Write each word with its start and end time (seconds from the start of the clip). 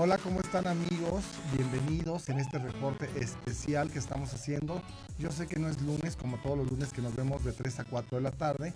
Hola, 0.00 0.16
¿cómo 0.18 0.38
están 0.38 0.68
amigos? 0.68 1.24
Bienvenidos 1.56 2.28
en 2.28 2.38
este 2.38 2.58
reporte 2.58 3.10
especial 3.16 3.90
que 3.90 3.98
estamos 3.98 4.32
haciendo. 4.32 4.80
Yo 5.18 5.32
sé 5.32 5.48
que 5.48 5.58
no 5.58 5.68
es 5.68 5.82
lunes 5.82 6.14
como 6.14 6.36
todos 6.36 6.56
los 6.56 6.70
lunes 6.70 6.92
que 6.92 7.02
nos 7.02 7.16
vemos 7.16 7.42
de 7.42 7.50
3 7.50 7.80
a 7.80 7.84
4 7.84 8.18
de 8.18 8.22
la 8.22 8.30
tarde, 8.30 8.72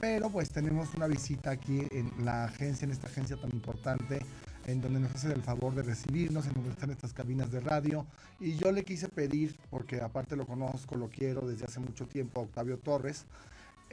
pero 0.00 0.30
pues 0.30 0.50
tenemos 0.50 0.92
una 0.96 1.06
visita 1.06 1.52
aquí 1.52 1.86
en 1.92 2.10
la 2.24 2.46
agencia, 2.46 2.86
en 2.86 2.90
esta 2.90 3.06
agencia 3.06 3.36
tan 3.36 3.52
importante, 3.52 4.18
en 4.66 4.80
donde 4.80 4.98
nos 4.98 5.14
hacen 5.14 5.30
el 5.30 5.42
favor 5.44 5.76
de 5.76 5.84
recibirnos, 5.84 6.48
en 6.48 6.54
donde 6.54 6.70
están 6.70 6.90
estas 6.90 7.12
cabinas 7.12 7.52
de 7.52 7.60
radio. 7.60 8.04
Y 8.40 8.56
yo 8.56 8.72
le 8.72 8.82
quise 8.82 9.08
pedir, 9.08 9.56
porque 9.70 10.00
aparte 10.00 10.34
lo 10.34 10.44
conozco, 10.44 10.96
lo 10.96 11.08
quiero 11.08 11.42
desde 11.42 11.66
hace 11.66 11.78
mucho 11.78 12.08
tiempo, 12.08 12.40
a 12.40 12.42
Octavio 12.42 12.78
Torres, 12.78 13.26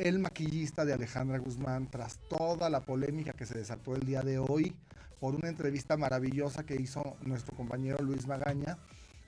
el 0.01 0.17
maquillista 0.17 0.83
de 0.83 0.93
Alejandra 0.93 1.37
Guzmán, 1.37 1.87
tras 1.89 2.17
toda 2.27 2.71
la 2.71 2.79
polémica 2.79 3.33
que 3.33 3.45
se 3.45 3.57
desató 3.57 3.95
el 3.95 4.03
día 4.03 4.21
de 4.21 4.39
hoy 4.39 4.75
por 5.19 5.35
una 5.35 5.47
entrevista 5.47 5.95
maravillosa 5.95 6.65
que 6.65 6.75
hizo 6.75 7.17
nuestro 7.21 7.55
compañero 7.55 8.03
Luis 8.03 8.25
Magaña. 8.25 8.79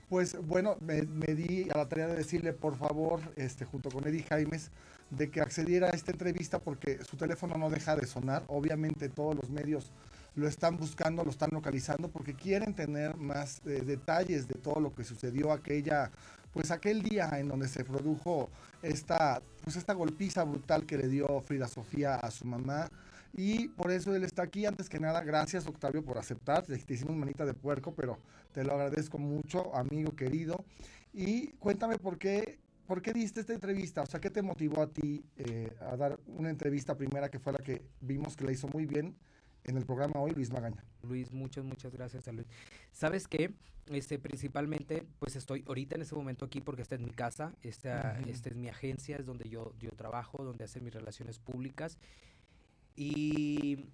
Pues 0.08 0.36
bueno, 0.44 0.76
me, 0.80 1.02
di 1.34 1.68
a 1.72 1.78
la 1.78 1.88
tarea 1.88 2.08
de 2.08 2.16
decirle 2.16 2.52
por 2.52 2.76
favor, 2.76 3.20
este, 3.36 3.64
junto 3.64 3.88
con 3.88 4.06
Eddie 4.08 4.24
Jaimes, 4.24 4.72
de 5.10 5.30
que 5.30 5.40
accediera 5.40 5.88
a 5.88 5.90
esta 5.90 6.10
entrevista 6.10 6.58
porque 6.58 6.98
su 7.04 7.16
teléfono 7.16 7.56
no 7.56 7.70
deja 7.70 7.94
de 7.94 8.06
sonar. 8.06 8.42
Obviamente 8.48 9.08
todos 9.08 9.36
los 9.36 9.50
medios 9.50 9.92
lo 10.34 10.48
están 10.48 10.76
buscando, 10.76 11.22
lo 11.22 11.30
están 11.30 11.50
localizando 11.52 12.08
porque 12.08 12.34
quieren 12.34 12.74
tener 12.74 13.16
más 13.16 13.62
eh, 13.64 13.82
detalles 13.86 14.48
de 14.48 14.56
todo 14.56 14.80
lo 14.80 14.92
que 14.92 15.04
sucedió 15.04 15.52
aquella, 15.52 16.10
pues 16.54 16.70
aquel 16.70 17.02
día 17.02 17.28
en 17.38 17.48
donde 17.48 17.68
se 17.68 17.84
produjo 17.84 18.48
esta, 18.80 19.42
pues 19.62 19.76
esta 19.76 19.92
golpiza 19.92 20.44
brutal 20.44 20.86
que 20.86 20.96
le 20.96 21.08
dio 21.08 21.40
Frida 21.42 21.68
Sofía 21.68 22.14
a 22.14 22.30
su 22.30 22.46
mamá 22.46 22.88
y 23.36 23.68
por 23.68 23.90
eso 23.90 24.14
él 24.14 24.24
está 24.24 24.42
aquí. 24.42 24.64
Antes 24.64 24.88
que 24.88 25.00
nada, 25.00 25.22
gracias 25.24 25.66
Octavio 25.66 26.04
por 26.04 26.18
aceptar. 26.18 26.64
Te, 26.64 26.80
hicimos 26.88 27.16
manita 27.16 27.44
de 27.44 27.54
puerco, 27.54 27.92
pero 27.94 28.18
te 28.52 28.62
lo 28.62 28.72
agradezco 28.72 29.18
mucho, 29.18 29.74
amigo 29.74 30.14
querido. 30.14 30.64
Y 31.12 31.48
cuéntame 31.58 31.98
por 31.98 32.18
qué, 32.18 32.58
por 32.86 33.02
qué 33.02 33.12
diste 33.12 33.40
esta 33.40 33.52
entrevista. 33.52 34.02
O 34.02 34.06
sea, 34.06 34.20
¿qué 34.20 34.30
te 34.30 34.42
motivó 34.42 34.82
a 34.82 34.86
ti 34.86 35.24
eh, 35.36 35.74
a 35.80 35.96
dar 35.96 36.20
una 36.28 36.50
entrevista 36.50 36.96
primera 36.96 37.28
que 37.28 37.40
fue 37.40 37.52
la 37.52 37.58
que 37.58 37.82
vimos 38.00 38.36
que 38.36 38.44
la 38.44 38.52
hizo 38.52 38.68
muy 38.68 38.86
bien? 38.86 39.16
En 39.64 39.76
el 39.76 39.84
programa 39.84 40.20
hoy, 40.20 40.32
Luis 40.32 40.50
Magaña. 40.50 40.84
Luis, 41.02 41.32
muchas, 41.32 41.64
muchas 41.64 41.92
gracias 41.92 42.28
a 42.28 42.32
Luis. 42.32 42.46
¿Sabes 42.92 43.28
qué? 43.28 43.52
Este, 43.86 44.18
principalmente, 44.18 45.06
pues 45.18 45.36
estoy 45.36 45.64
ahorita 45.66 45.96
en 45.96 46.02
este 46.02 46.14
momento 46.14 46.44
aquí 46.44 46.60
porque 46.60 46.82
esta 46.82 46.94
es 46.94 47.00
mi 47.00 47.10
casa, 47.10 47.52
esta, 47.62 48.18
esta 48.20 48.48
es 48.48 48.56
mi 48.56 48.68
agencia, 48.68 49.16
es 49.16 49.26
donde 49.26 49.48
yo, 49.48 49.74
yo 49.78 49.90
trabajo, 49.90 50.42
donde 50.42 50.64
hacen 50.64 50.84
mis 50.84 50.94
relaciones 50.94 51.38
públicas. 51.38 51.98
Y, 52.96 53.86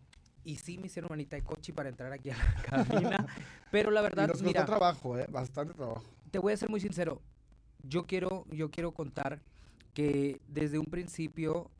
y 0.44 0.56
sí 0.56 0.78
me 0.78 0.86
hicieron 0.86 1.08
manita 1.10 1.36
de 1.36 1.42
coche 1.42 1.72
para 1.72 1.88
entrar 1.88 2.12
aquí 2.12 2.30
a 2.30 2.36
la 2.36 2.62
cabina. 2.62 3.26
pero 3.70 3.90
la 3.90 4.02
verdad, 4.02 4.30
y 4.38 4.42
nos 4.42 4.66
trabajo, 4.66 5.18
¿eh? 5.18 5.26
Bastante 5.30 5.74
trabajo. 5.74 6.04
Te 6.30 6.38
voy 6.38 6.52
a 6.52 6.56
ser 6.56 6.70
muy 6.70 6.80
sincero. 6.80 7.20
Yo 7.82 8.06
quiero, 8.06 8.44
yo 8.50 8.70
quiero 8.70 8.92
contar 8.92 9.40
que 9.94 10.40
desde 10.48 10.78
un 10.78 10.86
principio 10.86 11.70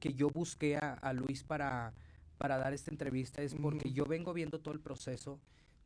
que 0.00 0.14
yo 0.14 0.30
busqué 0.30 0.76
a, 0.76 1.12
Luis 1.12 1.44
para, 1.44 1.94
para 2.42 2.58
dar 2.58 2.72
esta 2.72 2.90
entrevista 2.90 3.40
es 3.40 3.54
porque 3.54 3.92
yo 3.92 4.04
vengo 4.04 4.32
viendo 4.32 4.58
todo 4.58 4.74
el 4.74 4.80
proceso 4.80 5.38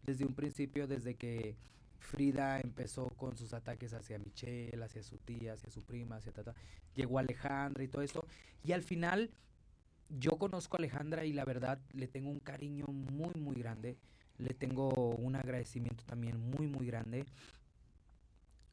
desde 0.04 0.24
un 0.24 0.32
principio, 0.32 0.86
desde 0.86 1.14
que 1.14 1.54
Frida 1.98 2.60
empezó 2.60 3.10
con 3.10 3.36
sus 3.36 3.52
ataques 3.52 3.92
hacia 3.92 4.18
Michelle, 4.18 4.82
hacia 4.82 5.02
su 5.02 5.18
tía, 5.18 5.52
hacia 5.52 5.70
su 5.70 5.82
prima, 5.82 6.16
hacia 6.16 6.32
tata. 6.32 6.54
Llegó 6.94 7.18
Alejandra 7.18 7.84
y 7.84 7.88
todo 7.88 8.00
esto. 8.00 8.26
Y 8.64 8.72
al 8.72 8.82
final 8.82 9.28
yo 10.08 10.38
conozco 10.38 10.76
a 10.76 10.78
Alejandra 10.78 11.26
y 11.26 11.34
la 11.34 11.44
verdad 11.44 11.78
le 11.92 12.08
tengo 12.08 12.30
un 12.30 12.40
cariño 12.40 12.86
muy, 12.86 13.34
muy 13.34 13.56
grande. 13.56 13.98
Le 14.38 14.54
tengo 14.54 14.88
un 15.16 15.36
agradecimiento 15.36 16.04
también 16.06 16.40
muy, 16.40 16.68
muy 16.68 16.86
grande. 16.86 17.26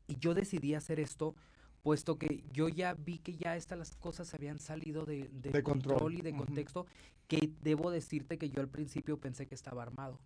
Y 0.08 0.16
yo 0.20 0.34
decidí 0.34 0.73
hacer 0.73 1.02
esto 1.02 1.35
puesto 1.84 2.18
que 2.18 2.44
yo 2.52 2.70
ya 2.70 2.94
vi 2.94 3.20
que 3.20 3.36
ya 3.36 3.56
estas 3.56 3.78
las 3.78 3.96
cosas 3.96 4.34
habían 4.34 4.58
salido 4.58 5.06
de, 5.06 5.30
control. 5.64 6.16
y 6.16 6.22
de 6.22 6.34
contexto, 6.34 6.88
que 7.28 7.52
debo 7.62 7.92
decirte 7.92 8.38
que 8.38 8.50
yo 8.50 8.62
al 8.62 8.70
principio 8.70 9.20
pensé 9.20 9.46
que 9.46 9.54
estaba 9.54 9.84
armado. 9.84 10.18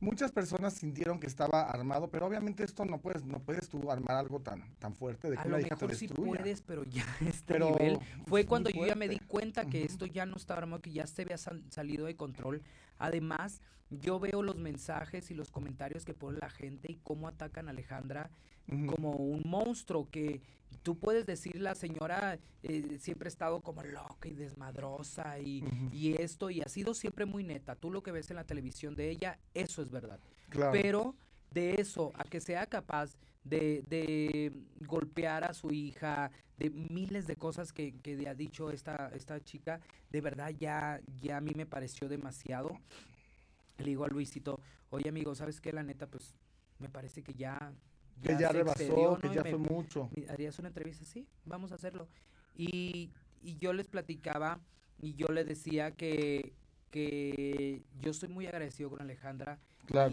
Muchas 0.00 0.32
personas 0.32 0.74
sintieron 0.74 1.20
que 1.20 1.28
estaba 1.28 1.62
armado, 1.62 2.10
pero 2.10 2.26
obviamente 2.26 2.64
esto 2.64 2.84
no 2.84 2.98
puedes, 2.98 3.24
no 3.24 3.38
puedes 3.38 3.68
tú 3.68 3.88
armar 3.88 4.16
algo 4.16 4.40
tan, 4.40 4.74
tan 4.80 4.96
fuerte 4.96 5.30
de 5.30 5.36
que 5.36 5.42
a 5.42 5.46
lo 5.46 5.58
mejor 5.58 5.94
sí 5.94 6.08
puedes, 6.08 6.60
pero 6.60 6.82
ya 6.82 7.06
este 7.20 7.60
nivel 7.60 8.00
fue 8.26 8.44
cuando 8.44 8.68
yo 8.68 8.84
ya 8.84 8.96
me 8.96 9.08
di 9.08 9.20
cuenta 9.20 9.66
que 9.66 9.84
esto 9.84 10.06
ya 10.06 10.26
no 10.26 10.36
estaba 10.36 10.62
armado, 10.62 10.82
que 10.82 10.90
ya 10.90 11.06
se 11.06 11.22
había 11.22 11.38
salido 11.38 12.06
de 12.06 12.16
control. 12.16 12.62
Además, 12.98 13.60
yo 13.90 14.18
veo 14.18 14.42
los 14.42 14.56
mensajes 14.56 15.30
y 15.30 15.34
los 15.34 15.52
comentarios 15.52 16.04
que 16.04 16.14
pone 16.14 16.38
la 16.38 16.50
gente 16.50 16.90
y 16.90 16.96
cómo 16.96 17.28
atacan 17.28 17.68
a 17.68 17.70
Alejandra 17.70 18.30
como 18.86 19.12
un 19.12 19.42
monstruo 19.44 20.08
que 20.10 20.40
tú 20.82 20.98
puedes 20.98 21.26
decir 21.26 21.60
la 21.60 21.74
señora 21.74 22.38
eh, 22.62 22.98
siempre 22.98 23.26
ha 23.26 23.28
estado 23.28 23.60
como 23.60 23.82
loca 23.82 24.28
y 24.28 24.34
desmadrosa 24.34 25.38
y, 25.38 25.64
y, 25.92 26.14
esto 26.14 26.50
y 26.50 26.60
ha 26.60 26.68
sido 26.68 26.94
siempre 26.94 27.26
muy 27.26 27.44
neta. 27.44 27.74
Tú 27.74 27.90
lo 27.90 28.02
que 28.02 28.12
ves 28.12 28.30
en 28.30 28.36
la 28.36 28.44
televisión 28.44 28.94
de 28.94 29.10
ella, 29.10 29.38
eso 29.54 29.82
es 29.82 29.90
verdad. 29.90 30.20
Pero 30.70 31.14
de 31.50 31.74
eso 31.74 32.12
a 32.16 32.24
que 32.24 32.40
sea 32.40 32.66
capaz 32.66 33.16
de, 33.44 33.82
de, 33.88 34.52
golpear 34.86 35.44
a 35.44 35.54
su 35.54 35.72
hija, 35.72 36.30
de 36.58 36.70
miles 36.70 37.26
de 37.26 37.36
cosas 37.36 37.72
que, 37.72 37.94
que 38.00 38.28
ha 38.28 38.34
dicho 38.34 38.70
esta, 38.70 39.10
esta 39.14 39.40
chica, 39.40 39.80
de 40.10 40.20
verdad 40.20 40.50
ya, 40.50 41.00
ya 41.20 41.38
a 41.38 41.40
mí 41.40 41.52
me 41.54 41.66
pareció 41.66 42.08
demasiado. 42.08 42.78
Le 43.78 43.84
digo 43.86 44.04
a 44.04 44.08
Luisito, 44.08 44.60
oye 44.90 45.08
amigo, 45.08 45.34
¿sabes 45.34 45.60
qué? 45.60 45.72
La 45.72 45.82
neta, 45.82 46.06
pues 46.06 46.34
me 46.78 46.88
parece 46.88 47.22
que 47.22 47.34
ya 47.34 47.72
que 48.22 48.36
ya 48.38 48.50
rebasó, 48.50 49.18
que 49.20 49.34
ya 49.34 49.42
fue 49.42 49.58
mucho. 49.58 50.10
¿Harías 50.28 50.58
una 50.58 50.68
entrevista? 50.68 51.04
Sí, 51.04 51.26
vamos 51.44 51.72
a 51.72 51.76
hacerlo. 51.76 52.08
Y, 52.56 53.10
y 53.42 53.56
yo 53.58 53.72
les 53.72 53.88
platicaba 53.88 54.60
y 55.00 55.14
yo 55.14 55.28
le 55.28 55.44
decía 55.44 55.92
que, 55.92 56.52
que 56.90 57.82
yo 58.00 58.10
estoy 58.10 58.28
muy 58.28 58.46
agradecido 58.46 58.90
con 58.90 59.00
Alejandra 59.00 59.58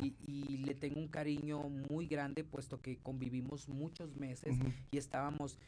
y, 0.02 0.16
y, 0.26 0.58
le 0.58 0.74
tengo 0.74 1.00
un 1.00 1.08
cariño 1.08 1.62
muy 1.70 2.08
grande 2.08 2.44
puesto 2.44 2.82
que 2.82 2.98
convivimos 2.98 3.70
muchos 3.70 4.16
meses 4.16 4.58
y 4.92 4.98
estábamos 4.98 5.60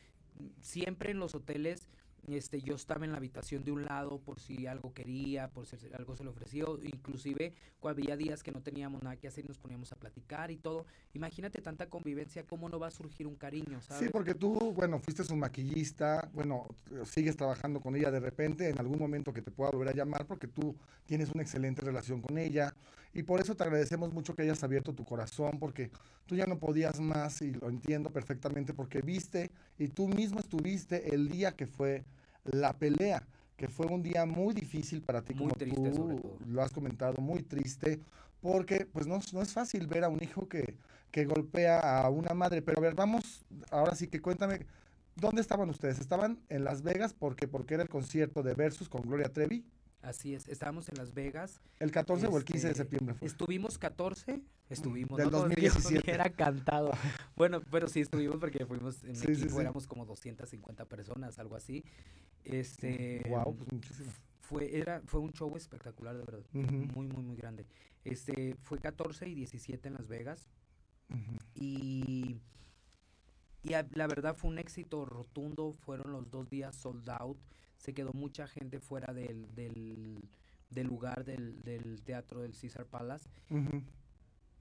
siempre 0.60 1.12
en 1.12 1.20
los 1.20 1.36
hoteles 1.36 1.88
este, 2.28 2.62
yo 2.62 2.76
estaba 2.76 3.06
en 3.06 3.12
la 3.12 3.18
habitación 3.18 3.64
de 3.64 3.72
un 3.72 3.86
lado 3.86 4.20
por 4.20 4.40
si 4.40 4.68
algo 4.68 4.94
quería, 4.94 5.50
por 5.50 5.66
si 5.66 5.78
algo 5.94 6.16
se 6.16 6.24
le 6.24 6.30
ofreció, 6.30 6.80
inclusive 6.84 7.54
cuando 7.80 8.02
había 8.02 8.16
días 8.16 8.44
que 8.44 8.52
no 8.52 8.62
teníamos 8.62 9.04
nada 9.04 9.16
que 9.16 9.28
hacer 9.28 9.46
y 9.46 9.48
nos 9.48 9.58
poníamos 9.58 9.92
a 9.92 9.96
platicar 9.96 10.52
y 10.52 10.58
todo. 10.58 10.86
Imagínate 11.14 11.62
tanta 11.62 11.90
convivencia, 11.90 12.46
cómo 12.46 12.70
no 12.70 12.80
va 12.80 12.88
a 12.88 12.92
surgir 12.92 13.28
un 13.28 13.36
cariño, 13.36 13.82
¿sabes? 13.82 14.06
Sí, 14.06 14.10
porque 14.12 14.34
tú, 14.34 14.72
bueno, 14.74 15.00
fuiste 15.00 15.22
un 15.32 15.40
maquillista, 15.40 16.30
bueno, 16.34 16.68
sigues 17.06 17.36
trabajando 17.36 17.80
con 17.80 17.96
ella 17.96 18.12
de 18.12 18.20
repente, 18.20 18.70
en 18.70 18.80
algún 18.80 19.00
momento 19.00 19.34
que 19.34 19.42
te 19.42 19.52
pueda 19.52 19.72
volver 19.72 19.90
a 19.90 19.94
llamar, 19.94 20.26
porque 20.26 20.48
tú 20.48 20.76
tienes 21.06 21.30
una 21.32 21.44
excelente 21.44 21.82
relación 21.82 22.22
con 22.22 22.38
ella, 22.38 22.74
y 23.14 23.24
por 23.24 23.42
eso 23.42 23.56
te 23.56 23.64
agradecemos 23.64 24.14
mucho 24.14 24.36
que 24.36 24.44
hayas 24.44 24.64
abierto 24.64 24.94
tu 24.94 25.04
corazón, 25.04 25.60
porque 25.60 25.92
tú 26.26 26.36
ya 26.36 26.46
no 26.46 26.60
podías 26.60 27.00
más, 27.00 27.42
y 27.42 27.52
lo 27.52 27.70
entiendo 27.70 28.12
perfectamente, 28.12 28.74
porque 28.74 29.02
viste, 29.02 29.52
y 29.78 29.88
tú 29.90 30.08
mismo 30.08 30.40
estuviste 30.40 31.14
el 31.14 31.28
día 31.28 31.52
que 31.52 31.68
fue 31.68 32.06
la 32.46 32.74
pelea, 32.74 33.28
que 33.58 33.68
fue 33.68 33.86
un 33.88 34.02
día 34.02 34.26
muy 34.26 34.54
difícil 34.54 35.02
para 35.02 35.22
ti, 35.22 35.34
como 35.34 35.54
tú 35.54 35.66
lo 36.48 36.62
has 36.62 36.72
comentado, 36.72 37.22
muy 37.22 37.44
triste, 37.44 38.00
porque 38.42 38.88
pues 38.92 39.06
no, 39.06 39.20
no, 39.34 39.42
es 39.42 39.54
fácil 39.54 39.88
ver 39.88 40.04
a 40.04 40.10
un 40.10 40.22
hijo 40.24 40.48
que, 40.48 40.76
que 41.12 41.26
golpea 41.26 41.80
a 41.80 42.10
una 42.10 42.34
madre. 42.34 42.62
Pero 42.62 42.80
a 42.80 42.82
ver, 42.82 42.96
vamos, 42.96 43.46
ahora 43.70 43.94
sí 43.94 44.08
que 44.08 44.20
cuéntame, 44.20 44.66
¿dónde 45.16 45.42
estaban 45.42 45.70
ustedes? 45.70 46.00
¿Estaban 46.00 46.40
en 46.50 46.64
Las 46.64 46.82
Vegas 46.82 47.14
porque, 47.14 47.48
porque 47.48 47.76
era 47.76 47.84
el 47.84 47.90
concierto 47.90 48.42
de 48.42 48.56
Versus 48.56 48.90
con 48.90 49.04
Gloria 49.04 49.32
Trevi? 49.32 49.64
Así 50.02 50.34
es, 50.34 50.48
estábamos 50.48 50.90
en 50.90 50.98
Las 50.98 51.14
Vegas. 51.14 51.62
¿El 51.80 51.92
14 51.92 52.26
o 52.28 52.38
el 52.38 52.44
15 52.44 52.68
de 52.68 52.72
este, 52.72 52.84
septiembre 52.84 53.14
fue? 53.14 53.28
Estuvimos 53.28 53.78
14, 53.78 54.42
estuvimos. 54.70 55.18
Del 55.18 55.30
2017. 55.30 56.12
Era 56.12 56.32
cantado. 56.32 56.92
bueno, 57.36 57.62
pero 57.70 57.88
sí 57.88 58.02
estuvimos 58.02 58.38
porque 58.40 58.66
fuimos 58.66 59.04
en 59.04 59.16
sí, 59.16 59.32
equipo, 59.32 59.62
éramos 59.62 59.86
como 59.86 60.06
250 60.06 60.86
personas, 60.86 61.38
algo 61.38 61.56
así. 61.56 61.84
Este. 62.44 63.22
Wow, 63.30 63.56
pues 63.56 63.72
muchísimo. 63.72 64.12
Fue, 64.40 64.76
era, 64.76 65.02
fue 65.06 65.20
un 65.20 65.32
show 65.34 65.56
espectacular, 65.56 66.18
de 66.18 66.24
verdad. 66.24 66.44
Muy, 66.52 67.08
muy, 67.08 67.24
muy 67.24 67.36
grande. 67.36 67.68
Este, 68.04 68.56
fue 68.64 68.80
14 68.80 69.30
y 69.30 69.36
17 69.36 69.88
en 69.88 69.94
Las 69.94 70.08
Vegas. 70.08 70.50
Y. 71.54 72.42
Y 73.64 73.70
la 73.70 74.08
verdad 74.08 74.34
fue 74.34 74.50
un 74.50 74.58
éxito 74.58 75.06
rotundo. 75.06 75.74
Fueron 75.74 76.12
los 76.12 76.32
dos 76.32 76.50
días 76.50 76.76
sold 76.76 77.08
out 77.12 77.38
se 77.82 77.94
quedó 77.94 78.14
mucha 78.14 78.48
gente 78.48 78.80
fuera 78.80 79.12
del, 79.12 79.54
del, 79.56 80.88
lugar 80.88 81.26
del, 81.26 82.02
teatro 82.04 82.42
del 82.42 82.54
Caesar 82.54 82.86
Palace. 82.86 83.28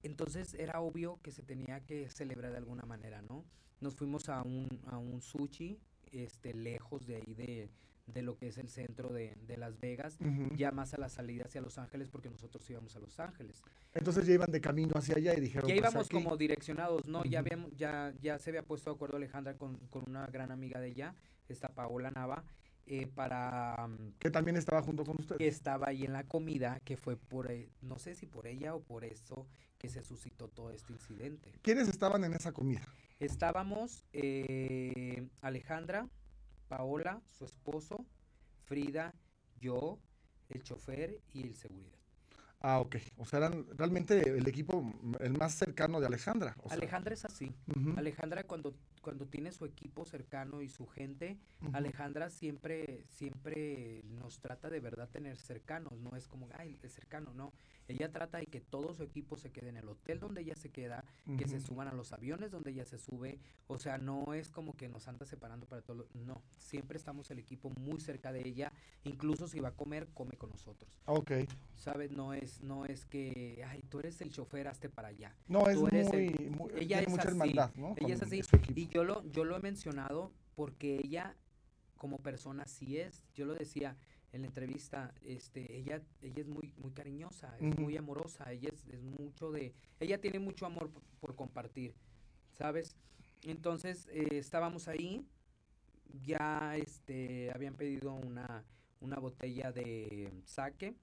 Entonces 0.02 0.54
era 0.54 0.80
obvio 0.80 1.20
que 1.22 1.30
se 1.30 1.42
tenía 1.42 1.84
que 1.84 2.08
celebrar 2.08 2.50
de 2.52 2.56
alguna 2.56 2.84
manera, 2.84 3.20
¿no? 3.20 3.44
Nos 3.80 3.94
fuimos 3.94 4.30
a 4.30 4.42
un, 4.42 4.68
a 4.86 4.96
un 4.96 5.20
sushi, 5.20 5.78
este, 6.12 6.54
lejos 6.54 7.06
de 7.06 7.16
ahí 7.16 7.34
de, 7.34 7.70
de 8.06 8.22
lo 8.22 8.38
que 8.38 8.48
es 8.48 8.56
el 8.56 8.70
centro 8.70 9.10
de, 9.10 9.36
de 9.46 9.58
Las 9.58 9.78
Vegas, 9.78 10.18
ya 10.56 10.70
más 10.70 10.94
a 10.94 10.98
la 10.98 11.10
salida 11.10 11.44
hacia 11.44 11.60
Los 11.60 11.76
Ángeles, 11.76 12.08
porque 12.08 12.30
nosotros 12.30 12.68
íbamos 12.70 12.96
a 12.96 13.00
Los 13.00 13.20
Ángeles. 13.20 13.62
Entonces 13.92 14.26
ya 14.26 14.32
iban 14.32 14.50
de 14.50 14.62
camino 14.62 14.94
hacia 14.96 15.16
allá 15.16 15.34
y 15.36 15.40
dijeron... 15.40 15.68
Ya 15.68 15.74
pues, 15.74 15.90
íbamos 15.92 16.08
como 16.08 16.38
direccionados, 16.38 17.06
¿no? 17.06 17.22
ya, 17.24 17.40
habíamos, 17.40 17.76
ya, 17.76 18.14
ya 18.22 18.38
se 18.38 18.48
había 18.48 18.62
puesto 18.62 18.88
de 18.88 18.94
acuerdo 18.94 19.18
Alejandra 19.18 19.58
con, 19.58 19.76
con 19.90 20.08
una 20.08 20.26
gran 20.26 20.50
amiga 20.50 20.80
de 20.80 20.88
ella, 20.88 21.14
esta 21.48 21.68
Paola 21.68 22.10
Nava, 22.10 22.44
eh, 22.90 23.06
para... 23.06 23.86
Mm, 23.86 24.14
que 24.18 24.30
también 24.32 24.56
estaba 24.56 24.82
junto 24.82 25.04
con 25.04 25.14
usted. 25.20 25.36
Que 25.36 25.46
estaba 25.46 25.86
ahí 25.88 26.04
en 26.04 26.12
la 26.12 26.24
comida, 26.24 26.80
que 26.84 26.96
fue 26.96 27.16
por, 27.16 27.48
e, 27.48 27.70
no 27.82 28.00
sé 28.00 28.16
si 28.16 28.26
por 28.26 28.48
ella 28.48 28.74
o 28.74 28.82
por 28.82 29.04
eso 29.04 29.46
que 29.78 29.88
se 29.88 30.02
suscitó 30.02 30.48
todo 30.48 30.72
este 30.72 30.92
incidente. 30.92 31.52
¿Quiénes 31.62 31.86
estaban 31.86 32.24
en 32.24 32.32
esa 32.32 32.50
comida? 32.50 32.82
Estábamos 33.20 34.02
eh, 34.12 35.24
Alejandra, 35.40 36.08
Paola, 36.66 37.22
su 37.28 37.44
esposo, 37.44 38.04
Frida, 38.64 39.14
yo, 39.60 40.00
el 40.48 40.64
chofer 40.64 41.20
y 41.32 41.44
el 41.44 41.54
seguridad. 41.54 41.99
Ah, 42.60 42.80
ok. 42.80 42.96
O 43.16 43.24
sea, 43.24 43.38
eran 43.38 43.66
realmente 43.76 44.20
el 44.20 44.46
equipo, 44.46 44.92
el 45.20 45.32
más 45.32 45.54
cercano 45.54 45.98
de 45.98 46.06
Alejandra. 46.06 46.54
Alejandra 46.68 47.14
es 47.14 47.24
así. 47.24 47.54
Alejandra 47.96 48.44
cuando, 48.44 48.74
cuando 49.00 49.26
tiene 49.26 49.50
su 49.50 49.64
equipo 49.64 50.04
cercano 50.04 50.60
y 50.60 50.68
su 50.68 50.86
gente, 50.86 51.38
Alejandra 51.72 52.28
siempre, 52.28 53.04
siempre 53.08 54.02
nos 54.04 54.40
trata 54.40 54.68
de 54.68 54.80
verdad 54.80 55.08
tener 55.08 55.38
cercanos. 55.38 55.98
No 56.00 56.16
es 56.16 56.28
como, 56.28 56.48
ay, 56.58 56.78
es 56.82 56.92
cercano, 56.92 57.32
no. 57.32 57.54
Ella 57.88 58.12
trata 58.12 58.38
de 58.38 58.46
que 58.46 58.60
todo 58.60 58.92
su 58.92 59.02
equipo 59.04 59.36
se 59.36 59.50
quede 59.50 59.70
en 59.70 59.78
el 59.78 59.88
hotel 59.88 60.20
donde 60.40 60.50
ella 60.50 60.56
se 60.56 60.70
queda, 60.70 61.04
que 61.38 61.46
se 61.46 61.60
suban 61.60 61.88
a 61.88 61.92
los 61.92 62.12
aviones 62.12 62.50
donde 62.50 62.70
ella 62.70 62.84
se 62.84 62.98
sube. 62.98 63.38
O 63.66 63.78
sea, 63.78 63.98
no 63.98 64.34
es 64.34 64.50
como 64.50 64.76
que 64.76 64.88
nos 64.88 65.06
anda 65.08 65.26
separando 65.26 65.66
para 65.66 65.82
todo. 65.82 66.08
No, 66.14 66.42
siempre 66.56 66.96
estamos 66.96 67.30
el 67.30 67.38
equipo 67.38 67.70
muy 67.70 68.00
cerca 68.00 68.32
de 68.32 68.46
ella. 68.46 68.72
Incluso 69.04 69.46
si 69.48 69.60
va 69.60 69.68
a 69.68 69.76
comer, 69.76 70.08
come 70.14 70.36
con 70.36 70.50
nosotros. 70.50 70.98
Ok. 71.06 71.32
¿Sabes? 71.76 72.10
No 72.12 72.34
es, 72.34 72.60
no 72.62 72.84
es 72.84 73.06
que, 73.06 73.62
ay, 73.66 73.82
tú 73.88 74.00
eres 74.00 74.20
el 74.20 74.30
chofer, 74.30 74.68
hazte 74.68 74.88
para 74.88 75.08
allá. 75.08 75.34
No, 75.48 75.68
es 75.68 75.78
muy, 75.78 75.90
ella 76.76 77.00
es 77.00 77.08
mucha 77.08 77.22
así. 77.22 77.30
hermandad, 77.30 77.70
¿no? 77.76 77.94
Ella 77.96 78.14
es 78.14 78.22
así. 78.22 78.42
Y 78.74 78.88
yo 78.88 79.04
lo, 79.04 79.24
yo 79.30 79.44
lo 79.44 79.56
he 79.56 79.60
mencionado 79.60 80.32
porque 80.54 81.00
ella, 81.02 81.36
como 81.96 82.18
persona, 82.18 82.66
sí 82.66 82.98
es. 82.98 83.24
Yo 83.34 83.46
lo 83.46 83.54
decía, 83.54 83.96
en 84.32 84.42
la 84.42 84.48
entrevista, 84.48 85.12
este, 85.22 85.76
ella, 85.76 86.02
ella 86.22 86.40
es 86.40 86.46
muy, 86.46 86.72
muy 86.76 86.92
cariñosa, 86.92 87.56
es 87.58 87.76
muy 87.78 87.96
amorosa, 87.96 88.52
ella 88.52 88.70
es, 88.72 88.86
es, 88.88 89.02
mucho 89.02 89.50
de, 89.50 89.74
ella 89.98 90.20
tiene 90.20 90.38
mucho 90.38 90.66
amor 90.66 90.90
por, 91.20 91.34
compartir, 91.34 91.94
¿sabes? 92.52 92.96
Entonces 93.42 94.08
eh, 94.12 94.28
estábamos 94.32 94.88
ahí, 94.88 95.26
ya 96.22 96.76
este, 96.76 97.50
habían 97.52 97.74
pedido 97.74 98.14
una, 98.14 98.64
una 99.00 99.18
botella 99.18 99.72
de 99.72 100.30
saque, 100.44 100.94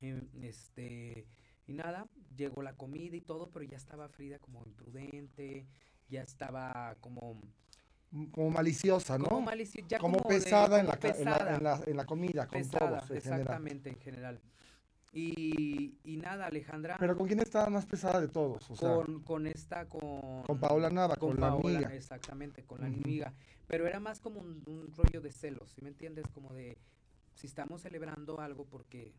em, 0.00 0.20
este, 0.42 1.26
y 1.66 1.74
nada, 1.74 2.08
llegó 2.34 2.62
la 2.62 2.76
comida 2.76 3.16
y 3.16 3.20
todo, 3.20 3.50
pero 3.50 3.64
ya 3.64 3.76
estaba 3.76 4.08
Frida 4.08 4.38
como 4.38 4.64
imprudente, 4.66 5.66
ya 6.08 6.22
estaba 6.22 6.96
como 7.00 7.40
como 8.30 8.50
maliciosa, 8.50 9.18
¿no? 9.18 9.26
Como, 9.26 9.46
como, 10.00 10.22
pesada, 10.28 10.80
en, 10.80 10.86
la, 10.86 11.80
En, 11.86 11.96
la, 11.96 12.04
comida, 12.04 12.46
con 12.46 12.68
todos. 12.68 13.10
exactamente, 13.10 13.88
en 13.90 13.98
general. 14.00 14.40
Y, 15.14 15.98
y, 16.04 16.16
nada, 16.16 16.46
Alejandra. 16.46 16.96
¿Pero 16.98 17.16
con 17.16 17.26
quién 17.26 17.40
estaba 17.40 17.68
más 17.68 17.84
pesada 17.86 18.20
de 18.20 18.28
todos? 18.28 18.66
con, 18.78 19.22
con 19.22 19.46
esta, 19.46 19.88
con. 19.88 20.42
Con 20.42 20.58
Paola 20.58 20.90
Nava, 20.90 21.16
con, 21.16 21.38
la 21.38 21.48
amiga. 21.48 21.94
Exactamente, 21.94 22.64
con 22.64 22.80
la 22.80 22.86
amiga. 22.86 23.32
Pero 23.66 23.86
era 23.86 24.00
más 24.00 24.20
como 24.20 24.40
un, 24.40 24.92
rollo 24.96 25.20
de 25.20 25.32
celos, 25.32 25.70
¿sí 25.70 25.82
me 25.82 25.88
entiendes? 25.88 26.26
Como 26.28 26.52
de. 26.54 26.78
Si 27.34 27.46
estamos 27.46 27.82
celebrando 27.82 28.40
algo, 28.40 28.66
porque 28.66 29.14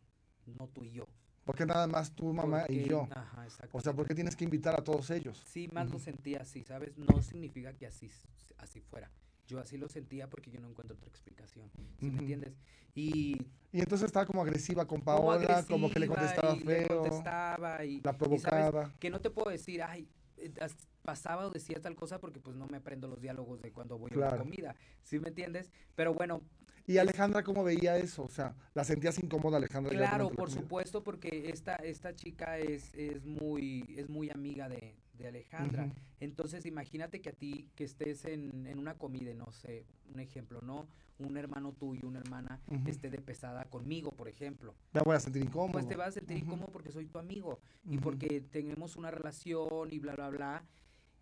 no 0.46 0.68
tú 0.68 0.84
y 0.84 0.92
yo? 0.92 1.08
Porque 1.46 1.66
nada 1.66 1.88
más 1.88 2.12
tu 2.12 2.34
mamá 2.34 2.66
y 2.70 2.86
yo. 2.86 3.08
Ajá, 3.12 3.46
o 3.72 3.82
sea, 3.82 3.94
¿por 3.94 4.08
qué 4.08 4.16
tienes 4.16 4.36
que 4.36 4.46
invitar 4.46 4.80
a 4.80 4.84
todos 4.84 5.10
ellos? 5.10 5.42
Sí, 5.46 5.70
más 5.74 5.90
lo 5.90 6.00
sentía 6.00 6.42
así, 6.42 6.64
¿sabes? 6.64 6.98
No 6.98 7.22
significa 7.22 7.74
que 7.74 7.86
así, 7.86 8.10
así 8.58 8.80
fuera. 8.80 9.12
Yo 9.48 9.60
así 9.60 9.78
lo 9.78 9.90
sentía 9.90 10.30
porque 10.30 10.50
yo 10.52 10.62
no 10.62 10.70
encuentro 10.70 10.96
otra 10.96 11.10
explicación. 11.10 11.70
¿Sí 12.00 12.10
me 12.10 12.20
entiendes? 12.20 12.54
Y, 12.96 13.38
y 13.74 13.82
entonces 13.82 14.06
estaba 14.06 14.26
como 14.26 14.42
agresiva 14.42 14.86
con 14.86 15.02
Paola, 15.02 15.66
como, 15.68 15.90
que 15.90 16.00
le 16.00 16.08
contestaba 16.08 16.56
feo. 16.56 16.66
Le 16.66 16.88
contestaba 16.88 17.84
y, 17.84 18.00
la 18.02 18.18
provocaba. 18.18 18.94
que 19.00 19.10
no 19.10 19.20
te 19.20 19.30
puedo 19.30 19.50
decir, 19.50 19.84
ay, 19.84 20.08
eh, 20.38 20.54
pasaba 21.02 21.46
o 21.48 21.50
decía 21.50 21.82
tal 21.82 21.96
cosa 21.96 22.20
porque 22.20 22.40
pues 22.40 22.56
no 22.56 22.68
me 22.68 22.78
aprendo 22.78 23.08
los 23.08 23.20
diálogos 23.20 23.62
de 23.62 23.72
cuando 23.72 23.98
voy 23.98 24.12
a 24.14 24.18
la 24.18 24.38
comida. 24.38 24.76
¿Sí 25.02 25.20
me 25.20 25.30
entiendes? 25.30 25.72
Pero 25.96 26.14
bueno, 26.14 26.42
¿Y 26.86 26.98
Alejandra 26.98 27.44
cómo 27.44 27.64
veía 27.64 27.98
eso? 27.98 28.24
O 28.24 28.30
sea, 28.30 28.56
¿la 28.74 28.84
sentías 28.84 29.18
incómoda 29.20 29.58
Alejandra? 29.58 29.92
Claro, 29.92 30.30
por 30.30 30.52
supuesto, 30.52 31.04
porque 31.04 31.50
esta, 31.50 31.76
esta 31.76 32.14
chica 32.14 32.58
es, 32.60 32.94
es, 32.94 33.26
muy, 33.26 33.96
es 33.98 34.10
muy 34.10 34.30
amiga 34.30 34.68
de, 34.70 34.96
Alejandra. 35.26 35.90
Entonces, 36.20 36.66
imagínate 36.66 37.22
que 37.22 37.30
a 37.30 37.32
ti, 37.32 37.70
que 37.76 37.86
estés 37.86 38.26
en, 38.26 38.68
en, 38.68 38.78
una 38.78 38.98
comida, 38.98 39.34
no 39.34 39.54
sé, 39.54 39.86
un 40.14 40.20
ejemplo, 40.20 40.60
¿no? 40.62 40.86
Un 41.18 41.38
hermano 41.38 41.72
tuyo, 41.72 42.10
una 42.10 42.20
hermana, 42.20 42.60
esté 42.86 43.10
de 43.10 43.20
pesada 43.20 43.64
conmigo, 43.70 44.12
por 44.12 44.28
ejemplo. 44.28 44.76
Me 44.92 45.00
voy 45.00 45.16
a 45.16 45.22
sentir 45.22 45.44
incómodo. 45.44 45.72
Pues 45.72 45.88
te 45.88 45.96
vas 45.96 46.10
a 46.10 46.12
sentir 46.12 46.38
incómodo 46.38 46.70
porque 46.74 46.92
soy 46.92 47.06
tu 47.06 47.20
amigo 47.20 47.62
y 47.86 48.00
porque 48.00 48.42
tenemos 48.42 48.98
una 48.98 49.12
relación 49.12 49.94
y 49.94 50.00
bla, 50.00 50.16
bla, 50.16 50.30
bla. 50.30 50.66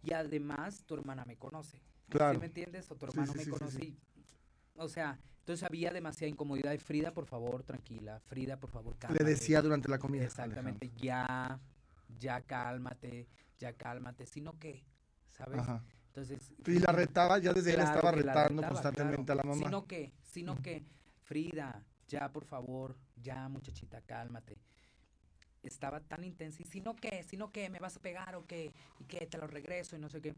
Y 0.01 0.13
además, 0.13 0.83
tu 0.87 0.95
hermana 0.95 1.23
me 1.25 1.37
conoce. 1.37 1.79
Claro. 2.09 2.33
¿Sí 2.33 2.39
me 2.39 2.47
entiendes? 2.47 2.89
O 2.89 2.95
tu 2.95 3.05
hermano 3.05 3.33
me 3.35 3.45
conoce. 3.45 3.93
O 4.81 4.89
sea, 4.89 5.19
entonces 5.39 5.63
había 5.63 5.91
demasiada 5.91 6.29
incomodidad. 6.29 6.73
Y 6.73 6.77
Frida, 6.77 7.13
por 7.13 7.25
favor, 7.25 7.63
tranquila. 7.63 8.19
Frida, 8.19 8.57
por 8.57 8.69
favor, 8.69 8.97
cálmate. 8.97 9.23
Le 9.23 9.29
decía 9.29 9.61
durante 9.61 9.87
la 9.89 9.99
comida. 9.99 10.23
Exactamente, 10.23 10.91
ya, 10.97 11.59
ya 12.19 12.41
cálmate, 12.41 13.27
ya 13.59 13.73
cálmate. 13.73 14.25
Sino 14.25 14.57
que, 14.59 14.83
¿sabes? 15.31 15.59
Ajá. 15.59 15.83
Entonces. 16.07 16.53
Y 16.65 16.79
la 16.79 16.91
retaba, 16.91 17.37
ya 17.39 17.53
desde 17.53 17.73
él 17.73 17.79
estaba 17.79 18.11
retando 18.11 18.61
constantemente 18.67 19.31
a 19.31 19.35
la 19.35 19.43
mamá. 19.43 19.63
Sino 19.63 19.87
que, 19.87 20.13
sino 20.21 20.61
que, 20.61 20.83
Frida, 21.23 21.83
ya, 22.07 22.31
por 22.31 22.45
favor, 22.45 22.97
ya, 23.21 23.47
muchachita, 23.47 24.01
cálmate. 24.01 24.57
Estaba 25.63 26.01
tan 26.01 26.23
intensa. 26.23 26.61
Y 26.61 26.65
sino 26.65 26.95
que, 26.95 27.23
sino 27.23 27.51
que, 27.51 27.69
me 27.69 27.79
vas 27.79 27.95
a 27.95 28.01
pegar 28.01 28.35
o 28.35 28.45
qué, 28.45 28.73
y 28.99 29.05
que 29.05 29.27
te 29.27 29.37
lo 29.37 29.47
regreso 29.47 29.95
y 29.95 29.99
no 29.99 30.09
sé 30.09 30.21
qué. 30.21 30.35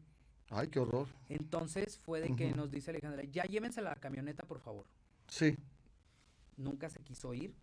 Ay, 0.50 0.68
qué 0.68 0.78
horror. 0.78 1.08
Entonces 1.28 1.98
fue 1.98 2.20
de 2.20 2.36
que 2.36 2.52
nos 2.52 2.70
dice 2.70 2.90
Alejandra, 2.90 3.24
ya 3.24 3.44
llévense 3.44 3.82
la 3.82 3.94
camioneta, 3.96 4.44
por 4.44 4.60
favor. 4.60 4.86
Sí. 5.28 5.56
Nunca 6.56 6.88
se 6.88 7.00
quiso 7.00 7.34
ir. 7.34 7.54